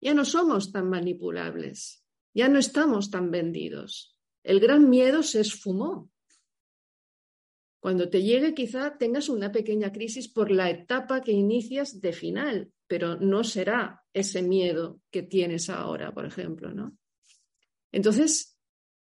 ya 0.00 0.14
no 0.14 0.24
somos 0.24 0.72
tan 0.72 0.88
manipulables, 0.88 2.02
ya 2.32 2.48
no 2.48 2.58
estamos 2.58 3.10
tan 3.10 3.30
vendidos. 3.30 4.16
El 4.42 4.58
gran 4.58 4.88
miedo 4.88 5.22
se 5.22 5.40
esfumó. 5.40 6.10
Cuando 7.80 8.08
te 8.08 8.22
llegue 8.22 8.54
quizá 8.54 8.96
tengas 8.96 9.28
una 9.28 9.52
pequeña 9.52 9.92
crisis 9.92 10.28
por 10.28 10.50
la 10.50 10.70
etapa 10.70 11.20
que 11.20 11.32
inicias 11.32 12.00
de 12.00 12.12
final, 12.12 12.72
pero 12.88 13.16
no 13.16 13.44
será 13.44 14.02
ese 14.12 14.42
miedo 14.42 15.00
que 15.10 15.22
tienes 15.22 15.70
ahora, 15.70 16.12
por 16.12 16.24
ejemplo, 16.24 16.72
¿no? 16.72 16.96
Entonces, 17.92 18.58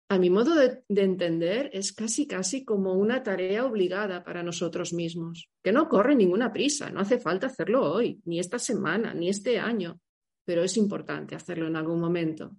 a 0.10 0.18
mi 0.18 0.30
modo 0.30 0.56
de, 0.56 0.84
de, 0.88 1.04
entender, 1.04 1.70
es 1.74 1.94
casi, 1.94 2.28
casi 2.28 2.66
como 2.66 2.94
una 2.94 3.24
tarea 3.24 3.66
obligada 3.66 4.24
para 4.24 4.42
nosotros 4.42 4.94
mismos, 4.94 5.50
que 5.64 5.72
no 5.72 5.88
corre 5.88 6.16
ninguna 6.16 6.52
prisa, 6.52 6.90
no 6.90 7.02
hace 7.02 7.20
falta 7.20 7.48
hacerlo 7.48 7.92
hoy, 7.92 8.22
ni 8.26 8.40
esta 8.40 8.58
semana, 8.58 9.14
ni 9.14 9.30
este 9.30 9.60
año, 9.60 10.00
pero 10.46 10.64
es 10.64 10.78
importante 10.78 11.36
hacerlo 11.36 11.68
en 11.68 11.76
algún 11.76 12.00
momento, 12.00 12.56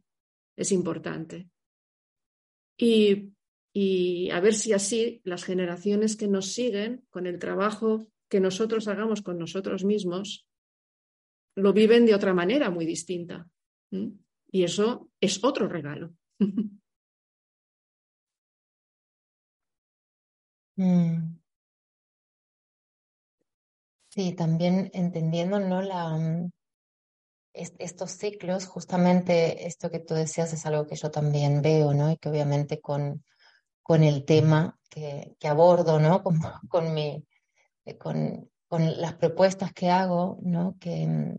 es 0.56 0.72
importante. 0.72 1.48
Y, 2.76 3.32
y 3.72 4.30
a 4.30 4.40
ver 4.40 4.54
si 4.54 4.72
así 4.72 5.20
las 5.24 5.42
generaciones 5.42 6.16
que 6.16 6.28
nos 6.28 6.52
siguen, 6.52 7.06
con 7.10 7.26
el 7.26 7.38
trabajo 7.38 8.06
que 8.28 8.40
nosotros 8.40 8.88
hagamos 8.88 9.22
con 9.22 9.38
nosotros 9.38 9.84
mismos, 9.84 10.47
lo 11.58 11.72
viven 11.72 12.06
de 12.06 12.14
otra 12.14 12.32
manera 12.32 12.70
muy 12.70 12.86
distinta. 12.86 13.46
Y 14.50 14.64
eso 14.64 15.08
es 15.20 15.42
otro 15.44 15.68
regalo. 15.68 16.14
Mm. 20.78 21.38
Sí, 24.10 24.32
también 24.32 24.90
entendiendo 24.94 25.58
¿no? 25.58 25.82
La, 25.82 26.10
mm, 26.16 26.50
estos 27.52 28.12
ciclos, 28.12 28.66
justamente 28.66 29.66
esto 29.66 29.90
que 29.90 29.98
tú 29.98 30.14
decías 30.14 30.52
es 30.52 30.64
algo 30.66 30.86
que 30.86 30.94
yo 30.94 31.10
también 31.10 31.62
veo, 31.62 31.94
¿no? 31.94 32.12
Y 32.12 32.16
que 32.16 32.28
obviamente 32.28 32.80
con, 32.80 33.24
con 33.82 34.04
el 34.04 34.24
tema 34.24 34.78
que, 34.88 35.36
que 35.40 35.48
abordo, 35.48 35.98
¿no? 35.98 36.22
Con, 36.22 36.38
con, 36.68 36.94
mi, 36.94 37.26
con, 37.98 38.48
con 38.68 39.00
las 39.00 39.14
propuestas 39.14 39.72
que 39.72 39.90
hago, 39.90 40.38
¿no? 40.42 40.76
Que, 40.78 41.06
mm, 41.06 41.36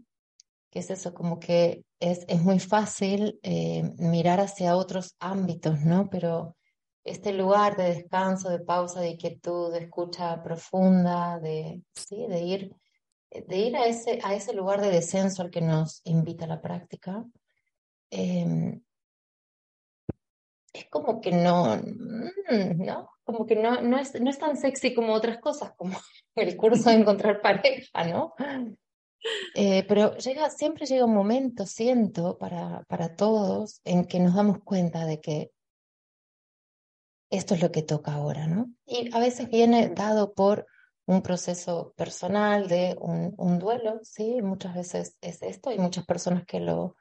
que 0.70 0.80
es 0.80 0.90
eso, 0.90 1.14
como 1.14 1.40
que 1.40 1.84
es, 2.00 2.26
es 2.28 2.42
muy 2.42 2.60
fácil 2.60 3.40
eh, 3.44 3.84
mirar 3.98 4.40
hacia 4.40 4.76
otros 4.76 5.16
ámbitos, 5.20 5.82
¿no? 5.82 6.10
Pero 6.10 6.56
este 7.04 7.34
lugar 7.34 7.76
de 7.76 7.96
descanso, 7.96 8.50
de 8.50 8.60
pausa, 8.60 9.02
de 9.02 9.18
quietud, 9.18 9.72
de 9.74 9.80
escucha 9.80 10.44
profunda, 10.44 11.40
de, 11.40 11.82
¿sí? 11.94 12.28
de, 12.28 12.42
ir, 12.42 12.76
de 13.32 13.58
ir 13.58 13.76
a 13.76 13.86
ese, 13.86 14.20
a 14.24 14.36
ese 14.36 14.54
lugar 14.54 14.82
de 14.82 14.92
descenso 14.92 15.42
al 15.42 15.50
que 15.50 15.62
nos 15.62 16.02
invita 16.04 16.46
la 16.46 16.62
práctica, 16.62 17.26
eh, 18.12 18.80
es 20.74 20.90
como 20.90 21.20
que 21.20 21.32
no, 21.32 21.78
mm, 21.78 22.86
¿no? 22.86 23.10
Como 23.24 23.46
que 23.46 23.56
no, 23.56 23.82
no, 23.82 23.98
es, 23.98 24.20
no 24.20 24.30
es 24.30 24.40
tan 24.40 24.58
sexy 24.58 24.94
como 24.94 25.14
otras 25.14 25.40
cosas, 25.40 25.74
como 25.76 25.98
el 26.36 26.56
curso 26.58 26.90
de 26.90 26.98
encontrar 26.98 27.42
pareja, 27.42 28.06
¿no? 28.06 28.34
Eh, 29.56 29.86
pero 29.88 30.16
llega, 30.18 30.50
siempre 30.50 30.86
llega 30.86 31.06
un 31.06 31.14
momento, 31.14 31.66
siento, 31.66 32.38
para, 32.38 32.84
para 32.88 33.16
todos, 33.16 33.82
en 33.84 34.06
que 34.06 34.20
nos 34.20 34.36
damos 34.36 34.60
cuenta 34.64 35.06
de 35.06 35.20
que 35.20 35.52
esto 37.30 37.54
es 37.54 37.62
lo 37.62 37.72
que 37.72 37.84
toca 37.84 38.14
ahora, 38.14 38.48
¿no? 38.48 38.72
Y 38.86 39.14
a 39.14 39.20
veces 39.20 39.50
viene 39.50 39.90
dado 39.90 40.34
por 40.34 40.66
un 41.06 41.22
proceso 41.22 41.94
personal 41.96 42.68
de 42.68 42.96
un, 43.00 43.34
un 43.38 43.60
duelo, 43.60 44.00
¿sí? 44.04 44.42
Muchas 44.42 44.76
veces 44.76 45.18
es 45.22 45.42
esto, 45.42 45.70
hay 45.70 45.80
muchas 45.80 46.06
personas 46.06 46.46
que 46.46 46.60
lo, 46.60 46.96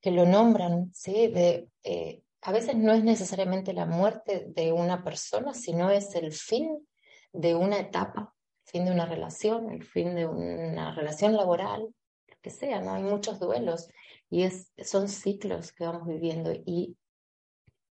que 0.00 0.10
lo 0.10 0.24
nombran, 0.24 0.92
¿sí? 0.94 1.28
De, 1.28 1.68
eh, 1.82 2.22
a 2.42 2.52
veces 2.52 2.76
no 2.76 2.92
es 2.92 3.02
necesariamente 3.02 3.72
la 3.72 3.86
muerte 3.86 4.46
de 4.48 4.72
una 4.72 5.02
persona, 5.02 5.52
sino 5.52 5.90
es 5.90 6.14
el 6.14 6.32
fin 6.32 6.86
de 7.32 7.56
una 7.56 7.78
etapa, 7.78 8.35
fin 8.66 8.84
de 8.84 8.90
una 8.90 9.06
relación, 9.06 9.70
el 9.70 9.84
fin 9.84 10.14
de 10.14 10.26
una 10.26 10.94
relación 10.94 11.34
laboral, 11.36 11.82
lo 11.82 12.36
que 12.42 12.50
sea, 12.50 12.80
¿no? 12.80 12.94
Hay 12.94 13.02
muchos 13.02 13.38
duelos 13.38 13.88
y 14.28 14.42
es, 14.42 14.72
son 14.84 15.08
ciclos 15.08 15.72
que 15.72 15.84
vamos 15.84 16.06
viviendo 16.06 16.52
y 16.52 16.96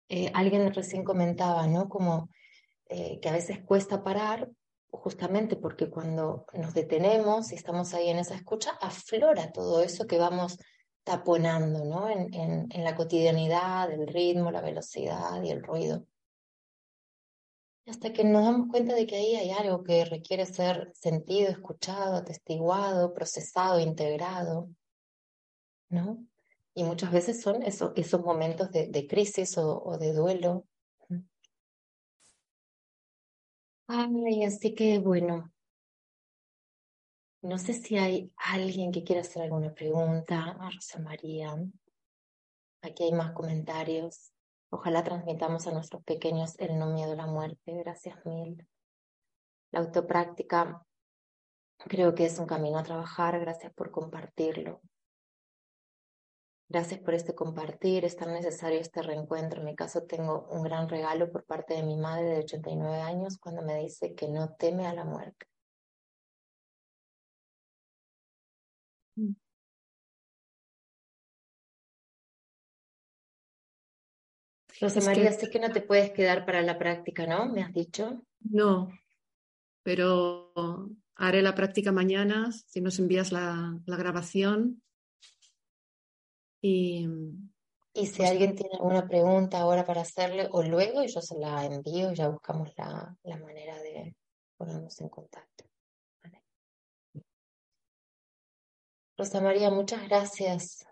eh, 0.09 0.31
alguien 0.33 0.73
recién 0.73 1.03
comentaba, 1.03 1.67
¿no? 1.67 1.89
Como 1.89 2.29
eh, 2.89 3.19
que 3.21 3.29
a 3.29 3.33
veces 3.33 3.63
cuesta 3.65 4.03
parar 4.03 4.49
justamente 4.91 5.55
porque 5.55 5.89
cuando 5.89 6.45
nos 6.53 6.73
detenemos 6.73 7.51
y 7.51 7.55
estamos 7.55 7.93
ahí 7.93 8.09
en 8.09 8.19
esa 8.19 8.35
escucha, 8.35 8.71
aflora 8.79 9.51
todo 9.51 9.81
eso 9.81 10.05
que 10.05 10.19
vamos 10.19 10.59
taponando, 11.03 11.83
¿no? 11.83 12.09
En, 12.09 12.69
la 12.83 12.95
cotidianidad, 12.95 13.91
el 13.91 14.07
ritmo, 14.07 14.51
la 14.51 14.61
velocidad 14.61 15.41
y 15.43 15.49
el 15.49 15.63
ruido. 15.63 16.05
Hasta 17.85 18.13
que 18.13 18.23
nos 18.23 18.45
damos 18.45 18.69
cuenta 18.69 18.95
de 18.95 19.05
que 19.05 19.15
ahí 19.17 19.35
hay 19.35 19.51
algo 19.51 19.83
que 19.83 20.05
requiere 20.05 20.45
ser 20.45 20.91
sentido, 20.95 21.49
escuchado, 21.49 22.15
atestiguado, 22.15 23.13
procesado, 23.13 23.79
integrado, 23.79 24.69
¿no? 25.89 26.25
Y 26.73 26.83
muchas 26.83 27.11
veces 27.11 27.41
son 27.41 27.61
eso, 27.61 27.93
esos 27.95 28.21
momentos 28.21 28.71
de, 28.71 28.87
de 28.87 29.05
crisis 29.05 29.57
o, 29.57 29.83
o, 29.83 29.97
de 29.97 30.13
duelo. 30.13 30.65
Ay, 33.87 34.43
así 34.45 34.73
que 34.73 34.97
bueno, 34.99 35.53
no 37.41 37.57
sé 37.57 37.73
si 37.73 37.97
hay 37.97 38.31
alguien 38.37 38.91
que 38.91 39.03
quiera 39.03 39.21
hacer 39.21 39.43
alguna 39.43 39.73
pregunta 39.73 40.55
a 40.59 40.69
Rosa 40.71 40.99
María. 40.99 41.53
Aquí 42.81 43.03
hay 43.03 43.11
más 43.11 43.33
comentarios. 43.33 44.32
Ojalá 44.73 45.03
transmitamos 45.03 45.67
a 45.67 45.71
nuestros 45.71 46.03
pequeños 46.03 46.59
el 46.59 46.79
no 46.79 46.87
miedo 46.87 47.11
a 47.11 47.15
la 47.15 47.27
muerte. 47.27 47.73
Gracias 47.83 48.25
mil. 48.25 48.67
La 49.69 49.81
autopráctica 49.81 50.83
creo 51.77 52.15
que 52.15 52.25
es 52.25 52.39
un 52.39 52.47
camino 52.47 52.79
a 52.79 52.83
trabajar. 52.83 53.39
Gracias 53.39 53.71
por 53.73 53.91
compartirlo. 53.91 54.81
Gracias 56.69 56.99
por 57.01 57.13
este 57.13 57.35
compartir, 57.35 58.03
es 58.03 58.15
tan 58.15 58.33
necesario 58.33 58.79
este 58.79 59.03
reencuentro. 59.03 59.59
En 59.59 59.67
mi 59.67 59.75
caso 59.75 60.07
tengo 60.07 60.47
un 60.49 60.63
gran 60.63 60.89
regalo 60.89 61.31
por 61.31 61.45
parte 61.45 61.75
de 61.75 61.83
mi 61.83 61.95
madre 61.95 62.25
de 62.29 62.39
89 62.39 62.99
años 62.99 63.37
cuando 63.37 63.61
me 63.61 63.77
dice 63.77 64.15
que 64.15 64.27
no 64.27 64.55
teme 64.55 64.87
a 64.87 64.93
la 64.95 65.05
muerte. 65.05 65.45
Mm. 69.17 69.42
José 74.79 75.01
María, 75.01 75.31
sé 75.31 75.49
que 75.49 75.59
no 75.59 75.71
te 75.71 75.81
puedes 75.81 76.11
quedar 76.11 76.45
para 76.45 76.61
la 76.61 76.77
práctica, 76.77 77.25
¿no? 77.27 77.45
¿Me 77.47 77.63
has 77.63 77.73
dicho? 77.73 78.23
No, 78.39 78.89
pero 79.83 80.51
haré 81.15 81.41
la 81.41 81.55
práctica 81.55 81.91
mañana 81.91 82.51
si 82.51 82.81
nos 82.81 82.99
envías 82.99 83.31
la, 83.31 83.79
la 83.85 83.97
grabación 83.97 84.81
y, 86.61 87.07
y 87.93 88.07
si 88.07 88.17
pues, 88.17 88.29
alguien 88.31 88.55
tiene 88.55 88.75
alguna 88.75 89.07
pregunta 89.07 89.59
ahora 89.59 89.85
para 89.85 90.01
hacerle 90.01 90.47
o 90.51 90.63
luego 90.63 91.03
yo 91.03 91.21
se 91.21 91.37
la 91.37 91.65
envío 91.65 92.11
y 92.11 92.15
ya 92.15 92.29
buscamos 92.29 92.73
la, 92.77 93.15
la 93.23 93.37
manera 93.37 93.77
de 93.81 94.15
ponernos 94.57 94.99
en 95.01 95.09
contacto. 95.09 95.65
Vale. 96.23 96.43
Rosa 99.17 99.41
María, 99.41 99.69
muchas 99.69 100.07
gracias. 100.07 100.85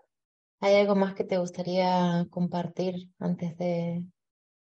¿Hay 0.64 0.76
algo 0.76 0.94
más 0.94 1.14
que 1.16 1.24
te 1.24 1.38
gustaría 1.38 2.24
compartir 2.30 3.08
antes 3.18 3.58
de, 3.58 4.04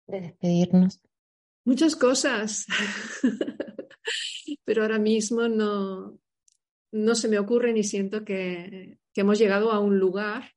de 0.07 0.20
despedirnos? 0.20 1.01
Muchas 1.64 1.97
cosas, 1.97 2.66
pero 4.64 4.83
ahora 4.83 5.01
mismo 5.01 5.49
no, 5.49 6.20
no 6.93 7.14
se 7.16 7.28
me 7.28 7.41
ocurre 7.41 7.72
ni 7.72 7.83
siento 7.83 8.24
que, 8.24 8.99
hemos 9.16 9.41
llegado 9.41 9.72
a 9.72 9.80
un 9.80 9.99
lugar 9.99 10.53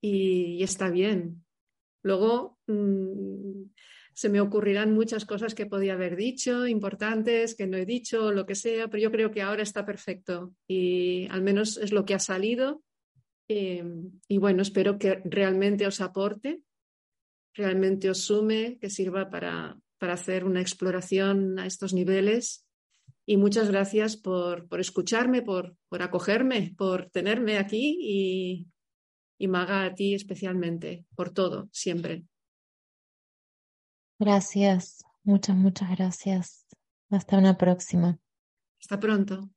y, 0.00 0.62
está 0.62 0.88
bien. 0.88 1.44
Luego 2.02 2.58
mm, 2.66 3.64
se 4.14 4.30
me 4.30 4.40
ocurrirán 4.40 4.94
muchas 4.94 5.26
cosas 5.26 5.54
que 5.54 5.66
podía 5.66 5.92
haber 5.92 6.16
dicho, 6.16 6.66
importantes, 6.66 7.54
que 7.54 7.66
no 7.66 7.76
he 7.76 7.84
dicho, 7.84 8.32
lo 8.32 8.46
que 8.46 8.54
sea, 8.54 8.88
pero 8.88 9.02
yo 9.02 9.12
creo 9.12 9.30
que 9.30 9.42
ahora 9.42 9.62
está 9.62 9.84
perfecto 9.84 10.54
y 10.66 11.28
al 11.28 11.42
menos 11.42 11.76
es 11.76 11.92
lo 11.92 12.06
que 12.06 12.14
ha 12.14 12.18
salido. 12.18 12.82
Eh, 13.52 13.82
y 14.28 14.38
bueno, 14.38 14.62
espero 14.62 14.96
que 14.96 15.22
realmente 15.24 15.84
os 15.84 16.00
aporte, 16.00 16.62
realmente 17.52 18.08
os 18.08 18.22
sume, 18.22 18.78
que 18.78 18.88
sirva 18.88 19.28
para, 19.28 19.76
para 19.98 20.12
hacer 20.12 20.44
una 20.44 20.60
exploración 20.60 21.58
a 21.58 21.66
estos 21.66 21.92
niveles 21.92 22.64
y 23.26 23.38
muchas 23.38 23.68
gracias 23.68 24.16
por, 24.16 24.68
escucharme, 24.78 25.42
por, 25.42 25.74
por, 25.88 26.00
acogerme, 26.00 26.76
por 26.78 27.10
tenerme 27.10 27.58
aquí 27.58 27.98
y, 28.00 28.68
y 29.36 29.48
Maga 29.48 29.82
a 29.82 29.94
ti 29.96 30.14
especialmente, 30.14 31.04
por 31.16 31.30
todo, 31.30 31.68
siempre. 31.72 32.22
Gracias, 34.20 35.04
muchas, 35.24 35.56
muchas 35.56 35.90
gracias. 35.90 36.66
Hasta 37.10 37.36
una 37.36 37.58
próxima. 37.58 38.16
Hasta 38.78 39.00
pronto. 39.00 39.50